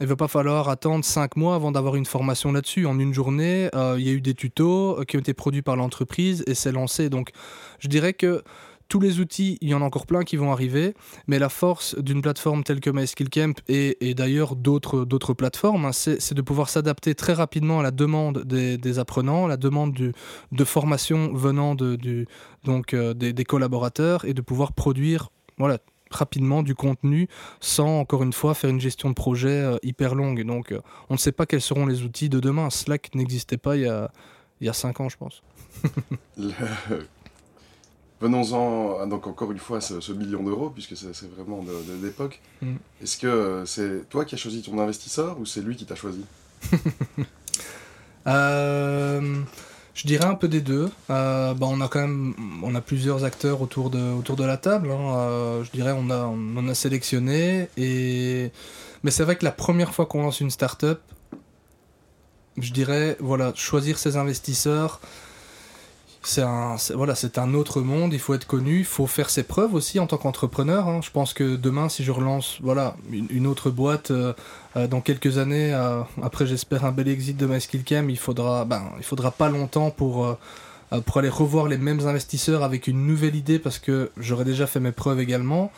il 0.00 0.06
va 0.06 0.16
pas 0.16 0.28
falloir 0.28 0.68
attendre 0.68 1.04
5 1.04 1.36
mois 1.36 1.54
avant 1.54 1.72
d'avoir 1.72 1.96
une 1.96 2.06
formation 2.06 2.52
là-dessus. 2.52 2.86
En 2.86 2.98
une 2.98 3.14
journée, 3.14 3.68
il 3.74 4.02
y 4.02 4.08
a 4.08 4.12
eu 4.12 4.20
des 4.20 4.34
tutos 4.34 5.04
qui 5.06 5.16
ont 5.16 5.20
été 5.20 5.34
produits 5.34 5.62
par 5.62 5.76
l'entreprise 5.76 6.42
et 6.46 6.54
c'est 6.54 6.72
lancé. 6.72 7.08
Donc, 7.08 7.30
je 7.78 7.88
dirais 7.88 8.12
que 8.12 8.42
tous 8.88 9.00
les 9.00 9.20
outils, 9.20 9.58
il 9.60 9.68
y 9.68 9.74
en 9.74 9.82
a 9.82 9.84
encore 9.84 10.06
plein 10.06 10.22
qui 10.22 10.36
vont 10.36 10.52
arriver, 10.52 10.94
mais 11.26 11.38
la 11.38 11.48
force 11.48 11.96
d'une 11.98 12.22
plateforme 12.22 12.62
telle 12.64 12.80
que 12.80 12.90
MySkillCamp 12.90 13.54
et, 13.68 14.08
et 14.08 14.14
d'ailleurs 14.14 14.56
d'autres, 14.56 15.04
d'autres 15.04 15.34
plateformes, 15.34 15.86
hein, 15.86 15.92
c'est, 15.92 16.34
de 16.34 16.42
pouvoir 16.42 16.68
s'adapter 16.68 17.14
très 17.14 17.32
rapidement 17.32 17.80
à 17.80 17.82
la 17.82 17.90
demande 17.90 18.44
des, 18.44 18.98
apprenants, 18.98 19.46
à 19.46 19.48
la 19.48 19.56
demande 19.56 19.92
du, 19.92 20.12
de 20.52 20.64
formation 20.64 21.32
venant 21.32 21.74
de, 21.74 21.96
du, 21.96 22.26
donc, 22.64 22.94
euh, 22.94 23.14
des, 23.14 23.44
collaborateurs 23.44 24.24
et 24.24 24.34
de 24.34 24.40
pouvoir 24.40 24.72
produire 24.72 25.30
voilà, 25.58 25.78
rapidement 26.10 26.62
du 26.62 26.74
contenu 26.74 27.28
sans, 27.60 28.00
encore 28.00 28.22
une 28.22 28.32
fois, 28.32 28.54
faire 28.54 28.70
une 28.70 28.80
gestion 28.80 29.08
de 29.08 29.14
projet 29.14 29.48
euh, 29.48 29.76
hyper 29.82 30.14
longue. 30.14 30.44
Donc, 30.44 30.72
euh, 30.72 30.80
on 31.10 31.14
ne 31.14 31.18
sait 31.18 31.32
pas 31.32 31.46
quels 31.46 31.60
seront 31.60 31.86
les 31.86 32.02
outils 32.02 32.28
de 32.28 32.40
demain. 32.40 32.70
Slack 32.70 33.14
n'existait 33.14 33.56
pas 33.56 33.76
il 33.76 33.82
y 33.82 33.88
a, 33.88 34.10
il 34.60 34.66
y 34.66 34.70
a 34.70 34.72
5 34.72 35.00
ans, 35.00 35.08
je 35.08 35.16
pense. 35.16 35.42
Venons-en, 38.20 38.98
ah, 39.00 39.06
donc 39.06 39.26
encore 39.26 39.50
une 39.52 39.58
fois, 39.58 39.80
ce, 39.80 40.00
ce 40.00 40.12
million 40.12 40.42
d'euros, 40.42 40.70
puisque 40.70 40.96
c'est 40.96 41.30
vraiment 41.36 41.62
de, 41.62 41.72
l'époque. 42.02 42.40
Mm. 42.62 42.74
Est-ce 43.02 43.18
que 43.18 43.26
euh, 43.26 43.66
c'est 43.66 44.08
toi 44.08 44.24
qui 44.24 44.34
as 44.34 44.38
choisi 44.38 44.62
ton 44.62 44.78
investisseur 44.78 45.38
ou 45.40 45.46
c'est 45.46 45.60
lui 45.60 45.76
qui 45.76 45.84
t'a 45.84 45.94
choisi? 45.94 46.24
Euh, 48.26 49.42
Je 49.92 50.06
dirais 50.06 50.24
un 50.24 50.34
peu 50.34 50.48
des 50.48 50.62
deux. 50.62 50.88
Euh, 51.10 51.52
bah, 51.52 51.66
on 51.68 51.82
a 51.82 51.88
quand 51.88 52.00
même 52.00 52.34
on 52.62 52.74
a 52.74 52.80
plusieurs 52.80 53.22
acteurs 53.24 53.60
autour 53.60 53.90
de, 53.90 54.00
autour 54.14 54.36
de 54.36 54.44
la 54.44 54.56
table. 54.56 54.90
Hein. 54.90 55.62
je 55.62 55.70
dirais 55.72 55.92
on, 55.94 56.08
a, 56.08 56.24
on 56.24 56.56
en 56.56 56.66
a 56.66 56.72
sélectionné. 56.72 57.68
Et... 57.76 58.50
Mais 59.02 59.10
c'est 59.10 59.24
vrai 59.24 59.36
que 59.36 59.44
la 59.44 59.52
première 59.52 59.94
fois 59.94 60.06
qu'on 60.06 60.22
lance 60.22 60.40
une 60.40 60.50
start-up, 60.50 61.02
je 62.56 62.72
dirais, 62.72 63.18
voilà, 63.20 63.52
choisir 63.54 63.98
ses 63.98 64.16
investisseurs 64.16 65.02
c'est 66.26 66.42
un, 66.42 66.76
voilà, 66.94 67.14
c'est 67.14 67.38
un 67.38 67.54
autre 67.54 67.80
monde. 67.80 68.12
Il 68.12 68.18
faut 68.18 68.34
être 68.34 68.46
connu, 68.46 68.78
il 68.78 68.84
faut 68.84 69.06
faire 69.06 69.30
ses 69.30 69.42
preuves 69.42 69.74
aussi 69.74 70.00
en 70.00 70.06
tant 70.06 70.16
qu'entrepreneur. 70.16 70.88
Hein. 70.88 71.00
Je 71.02 71.10
pense 71.10 71.34
que 71.34 71.56
demain, 71.56 71.88
si 71.88 72.02
je 72.02 72.10
relance, 72.10 72.58
voilà, 72.62 72.96
une, 73.10 73.46
autre 73.46 73.70
boîte 73.70 74.10
euh, 74.10 74.32
euh, 74.76 74.86
dans 74.86 75.00
quelques 75.00 75.38
années, 75.38 75.72
euh, 75.74 76.00
après 76.22 76.46
j'espère 76.46 76.84
un 76.84 76.92
bel 76.92 77.08
exit 77.08 77.36
de 77.36 77.46
MySkillCam, 77.46 78.08
il 78.08 78.18
faudra, 78.18 78.64
ben, 78.64 78.82
il 78.98 79.04
faudra 79.04 79.30
pas 79.30 79.48
longtemps 79.50 79.90
pour 79.90 80.36
pour 81.06 81.16
aller 81.16 81.28
revoir 81.28 81.66
les 81.66 81.78
mêmes 81.78 82.06
investisseurs 82.06 82.62
avec 82.62 82.86
une 82.86 83.04
nouvelle 83.04 83.34
idée 83.34 83.58
parce 83.58 83.80
que 83.80 84.12
j'aurais 84.16 84.44
déjà 84.44 84.68
fait 84.68 84.78
mes 84.78 84.92
preuves 84.92 85.18
également. 85.18 85.72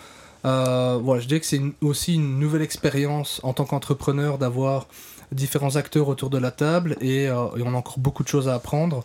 voilà, 0.45 1.21
je 1.21 1.27
dirais 1.27 1.41
que 1.41 1.47
c'est 1.47 1.63
aussi 1.81 2.17
une 2.17 2.39
nouvelle 2.39 2.61
expérience 2.61 3.41
en 3.43 3.55
tant 3.55 3.65
qu'entrepreneur 3.65 4.37
d'avoir 4.37 4.89
différents 5.33 5.77
acteurs 5.77 6.09
autour 6.09 6.29
de 6.29 6.37
la 6.37 6.51
table 6.51 6.99
et, 7.01 7.25
et 7.25 7.31
on 7.31 7.73
a 7.73 7.77
encore 7.77 7.99
beaucoup 7.99 8.25
de 8.25 8.29
choses 8.29 8.47
à 8.49 8.55
apprendre. 8.55 9.05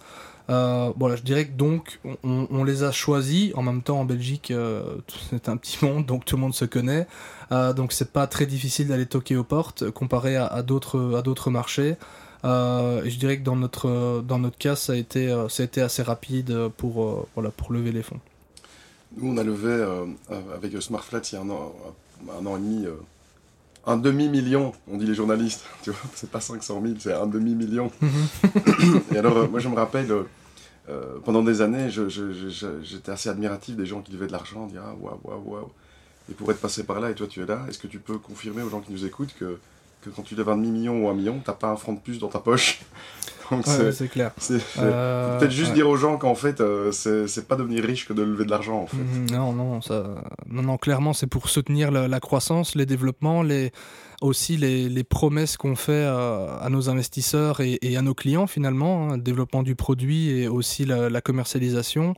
Euh, 0.51 0.91
voilà, 0.97 1.15
je 1.15 1.21
dirais 1.21 1.45
que 1.45 1.53
donc 1.53 1.99
on, 2.23 2.63
les 2.63 2.83
a 2.83 2.91
choisis. 2.91 3.53
En 3.55 3.63
même 3.63 3.81
temps, 3.81 4.01
en 4.01 4.05
Belgique, 4.05 4.51
euh, 4.51 4.83
c'est 5.29 5.49
un 5.49 5.57
petit 5.57 5.83
monde, 5.83 6.05
donc 6.05 6.25
tout 6.25 6.35
le 6.35 6.41
monde 6.41 6.53
se 6.53 6.65
connaît. 6.65 7.07
Euh, 7.51 7.73
donc 7.73 7.93
c'est 7.93 8.11
pas 8.11 8.27
très 8.27 8.45
difficile 8.45 8.87
d'aller 8.87 9.05
toquer 9.05 9.35
aux 9.37 9.43
portes 9.43 9.89
comparé 9.91 10.35
à, 10.35 10.61
d'autres 10.61 11.15
à 11.17 11.21
d'autres 11.21 11.49
marchés. 11.49 11.95
et 12.43 13.09
je 13.09 13.17
dirais 13.17 13.37
que 13.37 13.43
dans 13.43 13.55
notre 13.55 14.23
dans 14.27 14.39
notre 14.39 14.57
cas, 14.57 14.75
ça 14.75 14.93
a 14.93 14.95
été 14.95 15.29
ça 15.49 15.63
a 15.63 15.65
été 15.65 15.81
assez 15.81 16.03
rapide 16.03 16.69
pour 16.77 17.27
voilà 17.35 17.51
pour 17.51 17.71
lever 17.71 17.91
les 17.91 18.03
fonds. 18.03 18.19
Nous, 19.17 19.29
on 19.29 19.37
a 19.37 19.43
levé 19.43 19.85
avec 20.55 20.81
Smartflat 20.81 21.21
il 21.31 21.35
y 21.35 21.37
a 21.37 21.41
un 21.41 21.49
an, 21.49 21.73
un 22.29 22.45
an 22.45 22.57
et 22.57 22.59
demi 22.59 22.87
un 23.85 23.97
demi-million, 23.97 24.73
on 24.87 24.97
dit 24.97 25.05
les 25.05 25.15
journalistes, 25.15 25.63
tu 25.83 25.91
vois, 25.91 25.99
c'est 26.13 26.29
pas 26.29 26.41
500 26.41 26.81
000, 26.83 26.95
c'est 26.99 27.13
un 27.13 27.27
demi-million. 27.27 27.91
Mhm. 28.01 29.01
et 29.15 29.17
alors, 29.17 29.49
moi 29.49 29.59
je 29.59 29.69
me 29.69 29.75
rappelle, 29.75 30.11
euh, 30.11 30.23
pendant 31.23 31.43
des 31.43 31.61
années, 31.61 31.89
j'étais 31.89 33.11
assez 33.11 33.29
admiratif 33.29 33.75
des 33.75 33.85
gens 33.85 34.01
qui 34.01 34.11
levaient 34.11 34.27
de 34.27 34.31
l'argent, 34.31 34.65
dire 34.67 34.81
ah, 34.85 34.95
waouh, 34.99 35.19
waouh, 35.23 35.41
waouh. 35.45 35.71
Et 36.29 36.33
pour 36.33 36.51
être 36.51 36.59
passé 36.61 36.83
par 36.83 36.99
là, 36.99 37.09
et 37.09 37.15
toi 37.15 37.27
tu 37.27 37.41
es 37.41 37.45
là, 37.45 37.65
est-ce 37.67 37.79
que 37.79 37.87
tu 37.87 37.99
peux 37.99 38.17
confirmer 38.17 38.61
aux 38.61 38.69
gens 38.69 38.79
qui 38.81 38.91
nous 38.91 39.05
écoutent 39.05 39.33
que, 39.39 39.59
que 40.01 40.09
quand 40.09 40.21
tu 40.21 40.35
lèves 40.35 40.49
un 40.49 40.57
demi-million 40.57 41.05
ou 41.05 41.09
un 41.09 41.13
million, 41.13 41.41
t'as 41.43 41.53
pas 41.53 41.69
un 41.69 41.75
franc 41.75 41.93
de 41.93 41.99
plus 41.99 42.19
dans 42.19 42.29
ta 42.29 42.39
poche 42.39 42.81
c'est 43.91 44.07
clair. 44.07 44.31
Euh, 44.79 45.37
peut-être 45.37 45.51
juste 45.51 45.73
dire 45.73 45.89
aux 45.89 45.97
gens 45.97 46.17
qu'en 46.17 46.35
fait, 46.35 46.61
euh, 46.61 46.91
c'est 46.91 47.47
pas 47.47 47.55
devenir 47.55 47.83
riche 47.83 48.07
que 48.07 48.13
de 48.13 48.21
lever 48.23 48.45
de 48.45 48.49
l'argent. 48.49 48.81
En 48.81 48.87
fait. 48.87 48.97
Mhm, 48.97 49.29
non, 49.31 49.53
non, 49.53 49.81
ça, 49.81 50.05
non, 50.47 50.61
non, 50.61 50.77
clairement, 50.77 51.13
c'est 51.13 51.27
pour 51.27 51.49
soutenir 51.49 51.91
la, 51.91 52.19
croissance, 52.19 52.75
les 52.75 52.85
développements, 52.85 53.43
les, 53.43 53.71
aussi 54.21 54.57
les, 54.57 55.03
promesses 55.03 55.57
qu'on 55.57 55.75
fait 55.75 56.05
à, 56.05 56.67
nos 56.69 56.89
investisseurs 56.89 57.59
et, 57.59 57.97
à 57.97 58.01
nos 58.01 58.13
clients 58.13 58.47
finalement, 58.47 59.09
hein, 59.09 59.17
développement 59.17 59.63
du 59.63 59.75
produit 59.75 60.29
et 60.29 60.47
aussi 60.47 60.85
la, 60.85 61.09
la 61.09 61.21
commercialisation. 61.21 62.15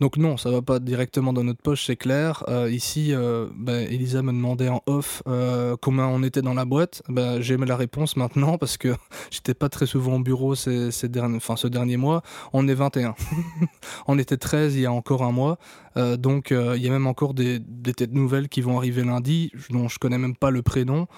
Donc 0.00 0.16
non, 0.16 0.38
ça 0.38 0.50
va 0.50 0.62
pas 0.62 0.78
directement 0.78 1.34
dans 1.34 1.44
notre 1.44 1.60
poche, 1.60 1.84
c'est 1.84 1.96
clair. 1.96 2.42
Euh, 2.48 2.70
ici, 2.70 3.12
euh, 3.12 3.48
ben, 3.54 3.86
Elisa 3.86 4.22
me 4.22 4.32
demandait 4.32 4.70
en 4.70 4.82
off 4.86 5.22
euh, 5.28 5.76
combien 5.80 6.06
on 6.06 6.22
était 6.22 6.40
dans 6.40 6.54
la 6.54 6.64
boîte. 6.64 7.02
Ben, 7.08 7.42
J'ai 7.42 7.58
la 7.58 7.76
réponse 7.76 8.16
maintenant 8.16 8.56
parce 8.56 8.78
que 8.78 8.94
j'étais 9.30 9.52
pas 9.52 9.68
très 9.68 9.84
souvent 9.84 10.16
au 10.16 10.20
bureau 10.20 10.54
ces, 10.54 10.90
ces 10.90 11.10
derniers, 11.10 11.36
enfin, 11.36 11.56
ce 11.56 11.66
dernier 11.66 11.98
mois. 11.98 12.22
On 12.54 12.66
est 12.66 12.74
21. 12.74 13.14
on 14.06 14.18
était 14.18 14.38
13 14.38 14.74
il 14.76 14.82
y 14.82 14.86
a 14.86 14.92
encore 14.92 15.22
un 15.22 15.32
mois. 15.32 15.58
donc 15.96 16.50
il 16.50 16.82
y 16.82 16.88
a 16.88 16.90
même 16.90 17.06
encore 17.06 17.34
des, 17.34 17.58
des, 17.58 17.92
têtes 17.92 18.12
nouvelles 18.12 18.48
qui 18.48 18.62
vont 18.62 18.78
arriver 18.78 19.04
lundi, 19.04 19.52
dont 19.68 19.88
je 19.88 19.98
connais 19.98 20.18
même 20.18 20.36
pas 20.36 20.50
le 20.50 20.62
prénom. 20.62 21.08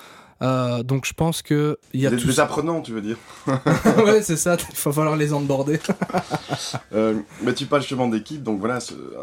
Euh, 0.43 0.83
donc 0.83 1.07
je 1.07 1.13
pense 1.13 1.41
que 1.41 1.79
il 1.93 2.01
y 2.01 2.07
a 2.07 2.11
des, 2.11 2.41
apprenants, 2.41 2.81
tu 2.81 2.93
veux 2.93 3.01
dire 3.01 3.17
Ouais, 3.47 4.23
c'est 4.23 4.37
ça. 4.37 4.57
Il 4.59 4.77
va 4.77 4.93
falloir 4.93 5.17
les 5.17 5.33
onboarder. 5.33 5.79
euh, 6.95 7.15
mais 7.43 7.55
tu 7.55 7.67
parles 7.67 7.83
justement 7.83 8.09
d'équipe, 8.09 8.43
donc 8.43 8.59
voilà, 8.59 8.79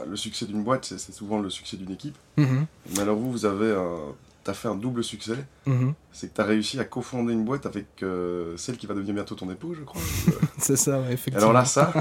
le 0.08 0.16
succès 0.16 0.46
d'une 0.46 0.64
boîte, 0.64 0.86
c'est 0.86 1.14
souvent 1.14 1.40
le 1.40 1.50
succès 1.50 1.78
d'une 1.78 1.92
équipe. 1.92 2.18
Mhm. 2.38 2.66
Mais 2.94 3.00
alors 3.02 3.18
vous, 3.18 3.32
vous 3.32 3.46
avez, 3.46 3.76
as 4.50 4.54
fait 4.54 4.68
un 4.68 4.76
double 4.76 5.04
succès. 5.04 5.38
Mhm. 5.66 5.94
C'est 6.12 6.30
que 6.30 6.36
tu 6.36 6.42
as 6.42 6.46
réussi 6.46 6.80
à 6.80 6.84
cofonder 6.84 7.34
une 7.34 7.46
boîte 7.46 7.66
avec 7.66 7.88
euh, 8.04 8.58
celle 8.58 8.78
qui 8.78 8.88
va 8.88 8.94
devenir 8.94 9.14
bientôt 9.14 9.36
ton 9.36 9.50
épouse, 9.50 9.78
je 9.80 9.84
crois. 9.84 10.02
c'est 10.58 10.76
ça, 10.76 11.00
effectivement. 11.10 11.40
Alors 11.40 11.54
là, 11.54 11.66
ça. 11.66 11.94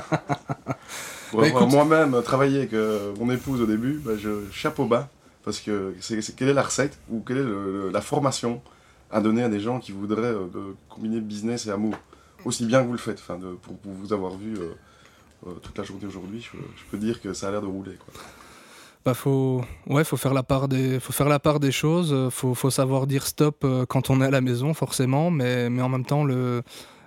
Pour 1.30 1.44
avoir 1.44 1.68
moi-même 1.68 2.20
travaillé 2.22 2.58
avec 2.58 2.72
euh, 2.72 3.12
mon 3.18 3.30
épouse 3.30 3.60
au 3.60 3.66
début, 3.66 4.00
bah, 4.04 4.12
je 4.18 4.44
chapeau 4.50 4.86
bas 4.86 5.08
parce 5.44 5.60
que 5.60 5.94
c'est 6.00 6.36
quelle 6.36 6.48
est 6.48 6.54
la 6.54 6.62
recette 6.62 6.98
ou 7.10 7.20
quelle 7.20 7.38
est 7.38 7.92
la 7.92 8.00
formation 8.00 8.60
à 9.10 9.20
donner 9.20 9.42
à 9.42 9.48
des 9.48 9.60
gens 9.60 9.80
qui 9.80 9.92
voudraient 9.92 10.22
euh, 10.22 10.46
de 10.52 10.74
combiner 10.88 11.20
business 11.20 11.66
et 11.66 11.70
amour. 11.70 11.94
Aussi 12.44 12.64
bien 12.64 12.82
que 12.82 12.86
vous 12.86 12.92
le 12.92 12.98
faites. 12.98 13.18
Enfin, 13.18 13.38
pour, 13.62 13.76
vous 13.84 14.12
avoir 14.12 14.36
vu 14.36 14.56
euh, 14.56 14.74
euh, 15.46 15.52
toute 15.62 15.76
la 15.76 15.84
journée 15.84 16.06
aujourd'hui, 16.06 16.40
je, 16.40 16.58
peux 16.90 16.98
dire 16.98 17.20
que 17.20 17.32
ça 17.32 17.48
a 17.48 17.50
l'air 17.50 17.62
de 17.62 17.66
rouler. 17.66 17.96
Quoi. 17.96 18.14
Bah 19.04 19.14
faut, 19.14 19.64
ouais, 19.86 20.04
faut 20.04 20.16
faire 20.16 20.34
la 20.34 20.42
part 20.42 20.68
des, 20.68 21.00
faut 21.00 21.12
faire 21.12 21.28
la 21.28 21.38
part 21.38 21.60
des 21.60 21.72
choses. 21.72 22.30
Faut, 22.30 22.54
faut 22.54 22.70
savoir 22.70 23.06
dire 23.06 23.26
stop 23.26 23.64
quand 23.88 24.10
on 24.10 24.20
est 24.20 24.26
à 24.26 24.30
la 24.30 24.40
maison, 24.40 24.74
forcément, 24.74 25.30
mais, 25.30 25.70
mais 25.70 25.82
en 25.82 25.88
même 25.88 26.04
temps, 26.04 26.24
le, 26.24 26.62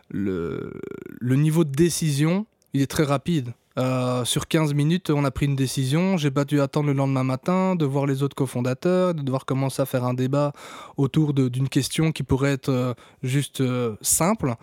le, 0.10 0.74
le 1.20 1.36
niveau 1.36 1.64
de 1.64 1.72
décision, 1.72 2.46
il 2.74 2.82
est 2.82 2.90
très 2.90 3.04
rapide. 3.04 3.54
Euh, 3.78 4.26
sur 4.26 4.48
15 4.48 4.74
minutes, 4.74 5.10
on 5.10 5.24
a 5.24 5.32
pris 5.32 5.46
une 5.46 5.56
décision. 5.56 6.18
J'ai 6.18 6.32
pas 6.32 6.44
dû 6.44 6.60
attendre 6.60 6.88
le 6.88 6.94
lendemain 6.94 7.24
matin 7.24 7.76
de 7.76 7.86
voir 7.86 8.06
les 8.06 8.22
autres 8.22 8.36
cofondateurs, 8.36 9.14
de 9.14 9.22
devoir 9.22 9.46
commencer 9.46 9.82
à 9.82 9.86
faire 9.86 10.04
un 10.04 10.14
débat 10.14 10.52
autour 10.98 11.34
d'une 11.34 11.70
question 11.70 12.12
qui 12.12 12.24
pourrait 12.24 12.54
être 12.54 12.70
euh, 12.70 12.94
juste 13.24 13.62
euh, 13.62 13.96
simple. 14.02 14.56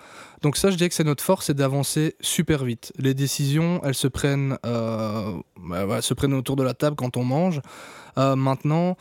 Donc 0.43 0.57
ça, 0.57 0.71
je 0.71 0.77
dirais 0.77 0.89
que 0.89 0.95
c'est 0.95 1.05
notre 1.05 1.25
force, 1.25 1.47
c'est 1.47 1.55
d'avancer 1.55 2.17
super 2.21 2.65
vite. 2.65 2.93
Les 2.99 3.15
décisions, 3.15 3.81
elles 3.83 3.95
se 3.95 4.09
prennent, 4.09 4.59
bah, 4.63 6.03
se 6.03 6.15
prennent 6.15 6.35
autour 6.35 6.57
de 6.57 6.63
la 6.63 6.75
table 6.75 6.97
quand 6.97 7.17
on 7.17 7.25
mange. 7.25 7.61
maintenant, 8.17 8.97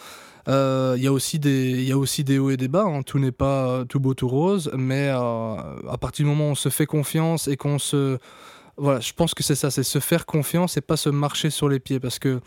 il 0.47 1.01
y 1.01 1.07
a 1.07 1.11
aussi 1.11 1.37
des 1.39 1.93
hauts 1.93 2.49
et 2.49 2.57
des 2.57 2.67
bas 2.67 2.85
hein. 2.87 3.03
tout 3.03 3.19
n'est 3.19 3.31
pas 3.31 3.83
tout 3.87 3.99
beau 3.99 4.13
tout 4.13 4.27
rose 4.27 4.71
mais 4.75 5.09
à 5.09 5.97
partir 5.99 6.25
du 6.25 6.29
moment 6.29 6.47
où 6.47 6.51
on 6.51 6.55
se 6.55 6.69
fait 6.69 6.85
confiance 6.85 7.47
et 7.47 7.57
qu'on 7.57 7.77
se 7.77 8.17
voilà, 8.77 8.99
je 8.99 9.13
pense 9.13 9.33
que 9.33 9.43
c'est 9.43 9.55
ça, 9.55 9.71
c'est 9.71 9.83
se 9.83 9.99
faire 9.99 10.25
confiance 10.25 10.77
et 10.77 10.81
pas 10.81 10.97
se 10.97 11.09
marcher 11.09 11.49
sur 11.49 11.69
les 11.69 11.79
pieds 11.79 11.99
parce 11.99 12.19
que 12.19 12.39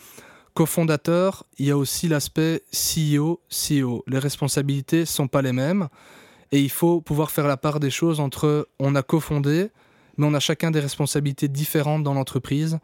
cofondateur, 0.55 1.45
il 1.59 1.67
y 1.67 1.71
a 1.71 1.77
aussi 1.77 2.09
l'aspect 2.09 2.63
CEO, 2.73 3.41
CEO. 3.51 4.05
Les 4.07 4.19
responsabilités 4.19 5.05
sont 5.05 5.29
pas 5.29 5.43
les 5.43 5.53
mêmes 5.53 5.89
et 6.53 6.61
il 6.61 6.71
faut 6.71 7.01
pouvoir 7.01 7.31
faire 7.31 7.47
la 7.47 7.57
part 7.57 7.81
des 7.81 7.91
choses 7.91 8.21
entre 8.21 8.69
on 8.79 8.95
a 8.95 9.03
cofondé, 9.03 9.71
mais 10.17 10.27
on 10.27 10.35
a 10.35 10.41
chacun 10.41 10.71
des 10.71 10.81
responsabilités 10.81 11.49
différentes 11.49 12.03
dans 12.03 12.15
l'entreprise 12.15 12.79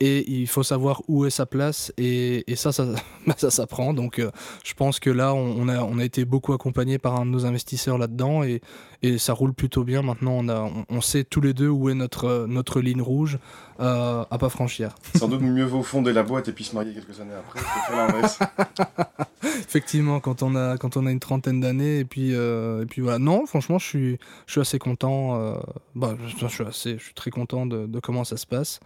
et 0.00 0.30
il 0.30 0.46
faut 0.46 0.62
savoir 0.62 1.02
où 1.08 1.26
est 1.26 1.30
sa 1.30 1.46
place 1.46 1.92
et, 1.98 2.44
ça, 2.54 2.72
ça, 2.72 2.86
bah, 3.26 3.34
ça 3.36 3.50
s'apprend. 3.50 3.94
Donc 3.94 4.18
euh, 4.18 4.30
je 4.64 4.74
pense 4.74 5.00
que 5.00 5.10
là, 5.10 5.34
on, 5.34 5.68
a, 5.68 5.82
on 5.82 5.98
a 5.98 6.04
été 6.04 6.24
beaucoup 6.24 6.52
accompagné 6.52 6.98
par 6.98 7.20
un 7.20 7.26
de 7.26 7.30
nos 7.30 7.46
investisseurs 7.46 7.98
là-dedans 7.98 8.42
et, 8.42 8.60
et 9.02 9.18
ça 9.18 9.32
roule 9.32 9.52
plutôt 9.54 9.84
bien. 9.84 10.02
Maintenant, 10.02 10.32
on, 10.32 10.48
a, 10.48 10.70
on, 10.88 11.00
sait 11.00 11.24
tous 11.24 11.40
les 11.40 11.54
deux 11.54 11.68
où 11.68 11.88
est 11.88 11.94
notre, 11.94 12.46
notre 12.48 12.80
ligne 12.80 13.02
rouge 13.02 13.38
euh, 13.80 14.24
à 14.30 14.38
pas 14.38 14.48
franchir. 14.48 14.94
Sans 15.16 15.28
doute 15.28 15.40
mieux 15.40 15.64
vaut 15.64 15.82
fonder 15.82 16.12
la 16.12 16.22
boîte 16.22 16.48
et 16.48 16.52
puis 16.52 16.64
se 16.64 16.74
marier 16.74 16.94
quelques 16.94 17.20
années 17.20 17.34
après 17.34 17.60
que. 17.60 19.24
Effectivement, 19.68 20.20
quand 20.20 20.42
on 20.42 20.56
a, 20.56 20.76
quand 20.78 20.96
on 20.96 21.06
a 21.06 21.10
une 21.10 21.20
trentaine 21.20 21.60
d'années 21.60 22.00
et 22.00 22.04
puis, 22.04 22.34
euh, 22.34 22.82
et 22.82 22.86
puis 22.86 23.02
voilà. 23.02 23.18
Non, 23.18 23.46
franchement, 23.46 23.78
je 23.78 23.86
suis, 23.86 24.18
je 24.46 24.52
suis 24.52 24.60
assez 24.60 24.78
content. 24.78 25.40
Euh, 25.40 25.54
bah, 25.94 26.16
je, 26.26 26.46
suis 26.46 26.64
assez, 26.64 26.98
je 26.98 27.04
suis 27.04 27.14
très 27.14 27.30
content 27.30 27.66
de, 27.66 27.86
de 27.86 28.00
comment 28.00 28.24
ça 28.24 28.36
se 28.36 28.46
passe. 28.46 28.80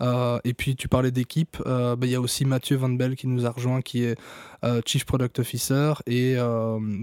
Euh, 0.00 0.38
et 0.44 0.54
puis 0.54 0.76
tu 0.76 0.88
parlais 0.88 1.10
d'équipe, 1.10 1.56
euh, 1.66 1.96
bah, 1.96 2.06
il 2.06 2.12
y 2.12 2.14
a 2.14 2.20
aussi 2.20 2.44
Mathieu 2.44 2.76
Van 2.76 2.88
Bell 2.88 3.16
qui 3.16 3.26
nous 3.26 3.46
a 3.46 3.50
rejoint, 3.50 3.80
qui 3.80 4.04
est 4.04 4.18
euh, 4.64 4.80
Chief 4.84 5.04
Product 5.04 5.38
Officer. 5.38 5.94
Et 6.06 6.36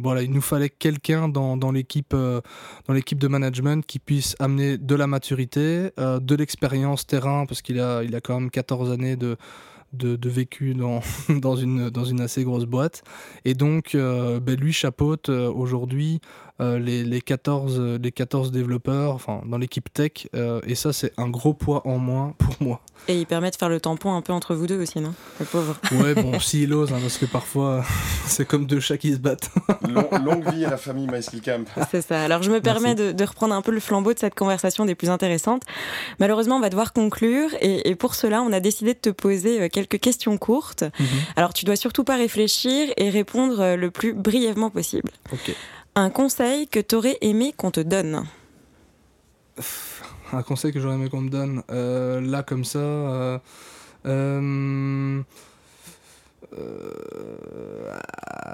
voilà, 0.01 0.23
il 0.23 0.31
nous 0.31 0.41
fallait 0.41 0.69
quelqu'un 0.69 1.29
dans, 1.29 1.55
l'équipe 1.71 2.13
dans 2.13 2.93
de 2.93 3.27
management 3.27 3.85
qui 3.85 3.99
puisse 3.99 4.35
amener 4.39 4.77
de 4.77 4.95
la 4.95 5.07
maturité, 5.07 5.89
de 5.97 6.35
l'expérience 6.35 7.05
terrain, 7.05 7.45
parce 7.45 7.61
qu'il 7.61 7.79
a, 7.79 8.03
il 8.03 8.15
a 8.15 8.21
quand 8.21 8.39
même 8.39 8.49
14 8.49 8.91
années 8.91 9.15
de, 9.15 9.37
de, 9.93 10.29
vécu 10.29 10.73
dans, 10.73 11.01
dans, 11.29 11.55
une, 11.55 11.89
dans 11.89 12.05
une 12.05 12.21
assez 12.21 12.43
grosse 12.43 12.65
boîte. 12.65 13.03
Et 13.45 13.53
donc, 13.53 13.91
ben, 13.95 14.55
lui 14.59 14.73
chapeaute 14.73 15.29
aujourd'hui 15.29 16.19
les, 16.61 17.03
les, 17.03 17.21
14, 17.21 17.79
euh, 17.79 17.97
les 18.01 18.11
14 18.11 18.51
développeurs 18.51 19.15
enfin, 19.15 19.41
dans 19.45 19.57
l'équipe 19.57 19.91
tech. 19.91 20.27
Euh, 20.35 20.61
et 20.65 20.75
ça, 20.75 20.93
c'est 20.93 21.11
un 21.17 21.27
gros 21.27 21.53
poids 21.53 21.87
en 21.87 21.97
moins 21.97 22.35
pour 22.37 22.55
moi. 22.59 22.81
Et 23.07 23.19
il 23.19 23.25
permet 23.25 23.49
de 23.49 23.55
faire 23.55 23.69
le 23.69 23.79
tampon 23.79 24.13
un 24.13 24.21
peu 24.21 24.31
entre 24.31 24.53
vous 24.53 24.67
deux 24.67 24.79
aussi, 24.79 24.99
non? 24.99 25.13
Le 25.39 25.45
pauvre. 25.45 25.79
Ouais, 25.93 26.13
bon, 26.13 26.39
s'il 26.39 26.71
ose, 26.73 26.93
hein, 26.93 26.99
parce 27.01 27.17
que 27.17 27.25
parfois, 27.25 27.83
c'est 28.27 28.45
comme 28.45 28.67
deux 28.67 28.79
chats 28.79 28.99
qui 28.99 29.11
se 29.11 29.17
battent. 29.17 29.49
longue 30.23 30.47
vie 30.53 30.65
à 30.65 30.69
la 30.69 30.77
famille 30.77 31.07
MySkill 31.07 31.41
Camp. 31.41 31.65
C'est 31.89 32.03
ça. 32.03 32.21
Alors, 32.21 32.43
je 32.43 32.51
me 32.51 32.61
permets 32.61 32.93
de, 32.93 33.23
reprendre 33.23 33.55
un 33.55 33.63
peu 33.63 33.71
le 33.71 33.79
flambeau 33.79 34.13
de 34.13 34.19
cette 34.19 34.35
conversation 34.35 34.85
des 34.85 34.93
plus 34.93 35.09
intéressantes. 35.09 35.63
Malheureusement, 36.19 36.57
on 36.57 36.61
va 36.61 36.69
devoir 36.69 36.93
conclure. 36.93 37.49
Et, 37.61 37.95
pour 37.95 38.13
cela, 38.13 38.43
on 38.43 38.53
a 38.53 38.59
décidé 38.59 38.93
de 38.93 38.99
te 38.99 39.09
poser 39.09 39.67
quelques 39.69 39.99
questions 39.99 40.37
courtes. 40.37 40.83
Mhm. 40.83 41.07
Alors, 41.37 41.53
tu 41.53 41.65
dois 41.65 41.75
surtout 41.75 42.03
pas 42.03 42.17
réfléchir 42.17 42.93
et 42.97 43.09
répondre 43.09 43.75
le 43.75 43.89
plus 43.89 44.13
brièvement 44.13 44.69
possible. 44.69 45.09
Ok. 45.33 45.55
Un 45.95 46.09
conseil 46.09 46.67
que 46.69 46.79
t'aurais 46.79 47.17
aimé 47.19 47.53
qu'on 47.55 47.69
te 47.71 47.81
donne 47.81 48.23
Un 50.31 50.41
conseil 50.41 50.71
que 50.71 50.79
j'aurais 50.79 50.95
aimé 50.95 51.09
qu'on 51.09 51.21
me 51.21 51.29
donne 51.29 51.63
euh, 51.69 52.21
Là, 52.21 52.43
comme 52.43 52.63
ça. 52.63 52.79
Euh, 52.79 53.39
euh, 54.05 55.21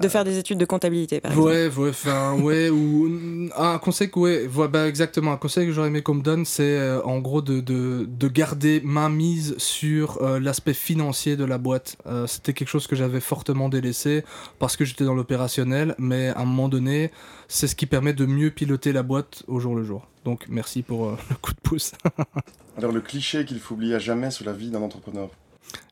de 0.01 0.07
faire 0.07 0.23
des 0.23 0.37
études 0.37 0.57
de 0.57 0.65
comptabilité, 0.65 1.19
par 1.19 1.37
ouais, 1.37 1.65
exemple. 1.65 1.81
Ouais, 1.81 1.89
enfin, 1.89 2.33
ouais, 2.39 2.69
ou 2.69 3.49
un 3.55 3.77
conseil 3.77 4.09
que, 4.09 4.19
ouais, 4.19 4.67
bah, 4.67 4.87
exactement, 4.87 5.31
un 5.31 5.37
conseil 5.37 5.67
que 5.67 5.71
j'aurais 5.71 5.87
aimé 5.87 6.01
qu'on 6.01 6.15
me 6.15 6.21
donne, 6.21 6.45
c'est 6.45 6.77
euh, 6.77 7.01
en 7.03 7.19
gros 7.19 7.41
de, 7.41 7.59
de, 7.59 8.07
de, 8.07 8.27
garder 8.27 8.81
main 8.83 9.09
mise 9.09 9.55
sur 9.57 10.21
euh, 10.21 10.39
l'aspect 10.39 10.73
financier 10.73 11.35
de 11.35 11.45
la 11.45 11.57
boîte. 11.57 11.97
C'était 12.27 12.53
quelque 12.53 12.69
chose 12.69 12.87
que 12.87 12.95
j'avais 12.95 13.19
fortement 13.19 13.69
délaissé 13.69 14.23
parce 14.59 14.75
que 14.75 14.85
j'étais 14.85 15.03
dans 15.03 15.13
l'opérationnel, 15.13 15.95
mais 15.97 16.29
à 16.29 16.39
un 16.39 16.45
moment 16.45 16.69
donné, 16.69 17.11
c'est 17.47 17.67
ce 17.67 17.75
qui 17.75 17.85
permet 17.85 18.13
de 18.13 18.25
mieux 18.25 18.51
piloter 18.51 18.91
la 18.91 19.03
boîte 19.03 19.43
au 19.47 19.59
jour 19.59 19.75
le 19.75 19.83
jour. 19.83 20.07
Donc 20.25 20.45
merci 20.49 20.81
pour 20.81 21.11
le 21.11 21.35
coup 21.41 21.53
de 21.53 21.59
pouce. 21.61 21.93
Alors 22.77 22.91
le 22.91 23.01
cliché 23.01 23.45
qu'il 23.45 23.59
faut 23.59 23.75
oublier 23.75 23.95
à 23.95 23.99
jamais 23.99 24.31
sur 24.31 24.45
la 24.45 24.53
vie 24.53 24.69
d'un 24.69 24.81
entrepreneur 24.81 25.29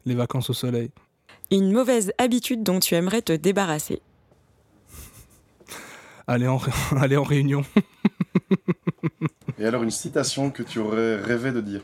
Les 0.06 0.16
vacances 0.16 0.50
au 0.50 0.54
soleil. 0.54 0.92
Une 1.52 1.72
mauvaise 1.72 2.12
habitude 2.18 2.64
dont 2.64 2.80
tu 2.80 2.96
aimerais 2.96 3.22
te 3.22 3.34
débarrasser 3.34 4.02
aller 6.28 6.48
en, 6.48 6.60
aller 6.98 7.18
en 7.18 7.24
réunion. 7.24 7.64
Et 9.60 9.66
alors 9.66 9.84
une 9.84 9.92
citation 9.92 10.52
que 10.52 10.64
tu 10.64 10.80
aurais 10.80 11.16
rêvé 11.16 11.52
de 11.52 11.62
dire? 11.62 11.82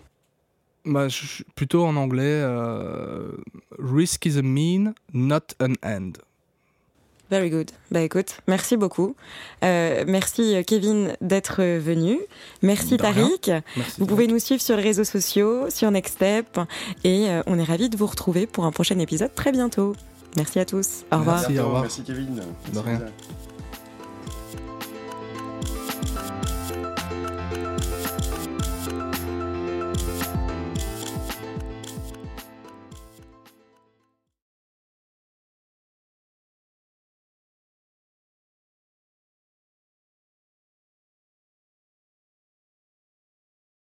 Bah, 0.84 1.08
Plutôt 1.56 1.86
en 1.86 1.96
anglais, 1.96 2.42
euh, 2.44 3.32
Risk 3.78 4.26
is 4.26 4.38
a 4.38 4.42
mean, 4.42 4.94
not 5.14 5.54
an 5.62 5.74
end. 5.84 6.14
Very 7.32 7.50
good. 7.50 7.72
Bah 7.92 8.02
écoute, 8.02 8.42
merci 8.48 8.76
beaucoup. 8.76 9.16
Euh, 9.64 10.04
merci 10.06 10.54
euh, 10.54 10.64
Kevin 10.64 11.14
d'être 11.22 11.64
venu. 11.64 12.20
Merci 12.62 12.98
Tariq. 12.98 13.50
vous 13.98 14.06
pouvez 14.06 14.28
nous 14.28 14.38
suivre 14.38 14.62
sur 14.62 14.76
les 14.76 14.84
réseaux 14.84 15.06
sociaux, 15.06 15.70
sur 15.70 15.90
Next 15.92 16.16
Step, 16.16 16.60
et 17.06 17.30
euh, 17.30 17.42
on 17.48 17.58
est 17.58 17.64
ravis 17.64 17.90
de 17.90 17.96
vous 17.96 18.08
retrouver 18.08 18.48
pour 18.48 18.66
un 18.66 18.72
prochain 18.72 19.00
épisode 19.00 19.34
très 19.34 19.54
bientôt. 19.54 19.96
Merci 20.36 20.60
à 20.60 20.66
tous. 20.66 21.06
Au 21.10 21.20
revoir. 21.20 21.40
Merci, 21.40 21.60
au 21.60 21.64
revoir. 21.64 21.82
Merci 21.84 22.04
Kevin. 22.04 22.42
de 22.74 22.80
rien. 22.80 23.00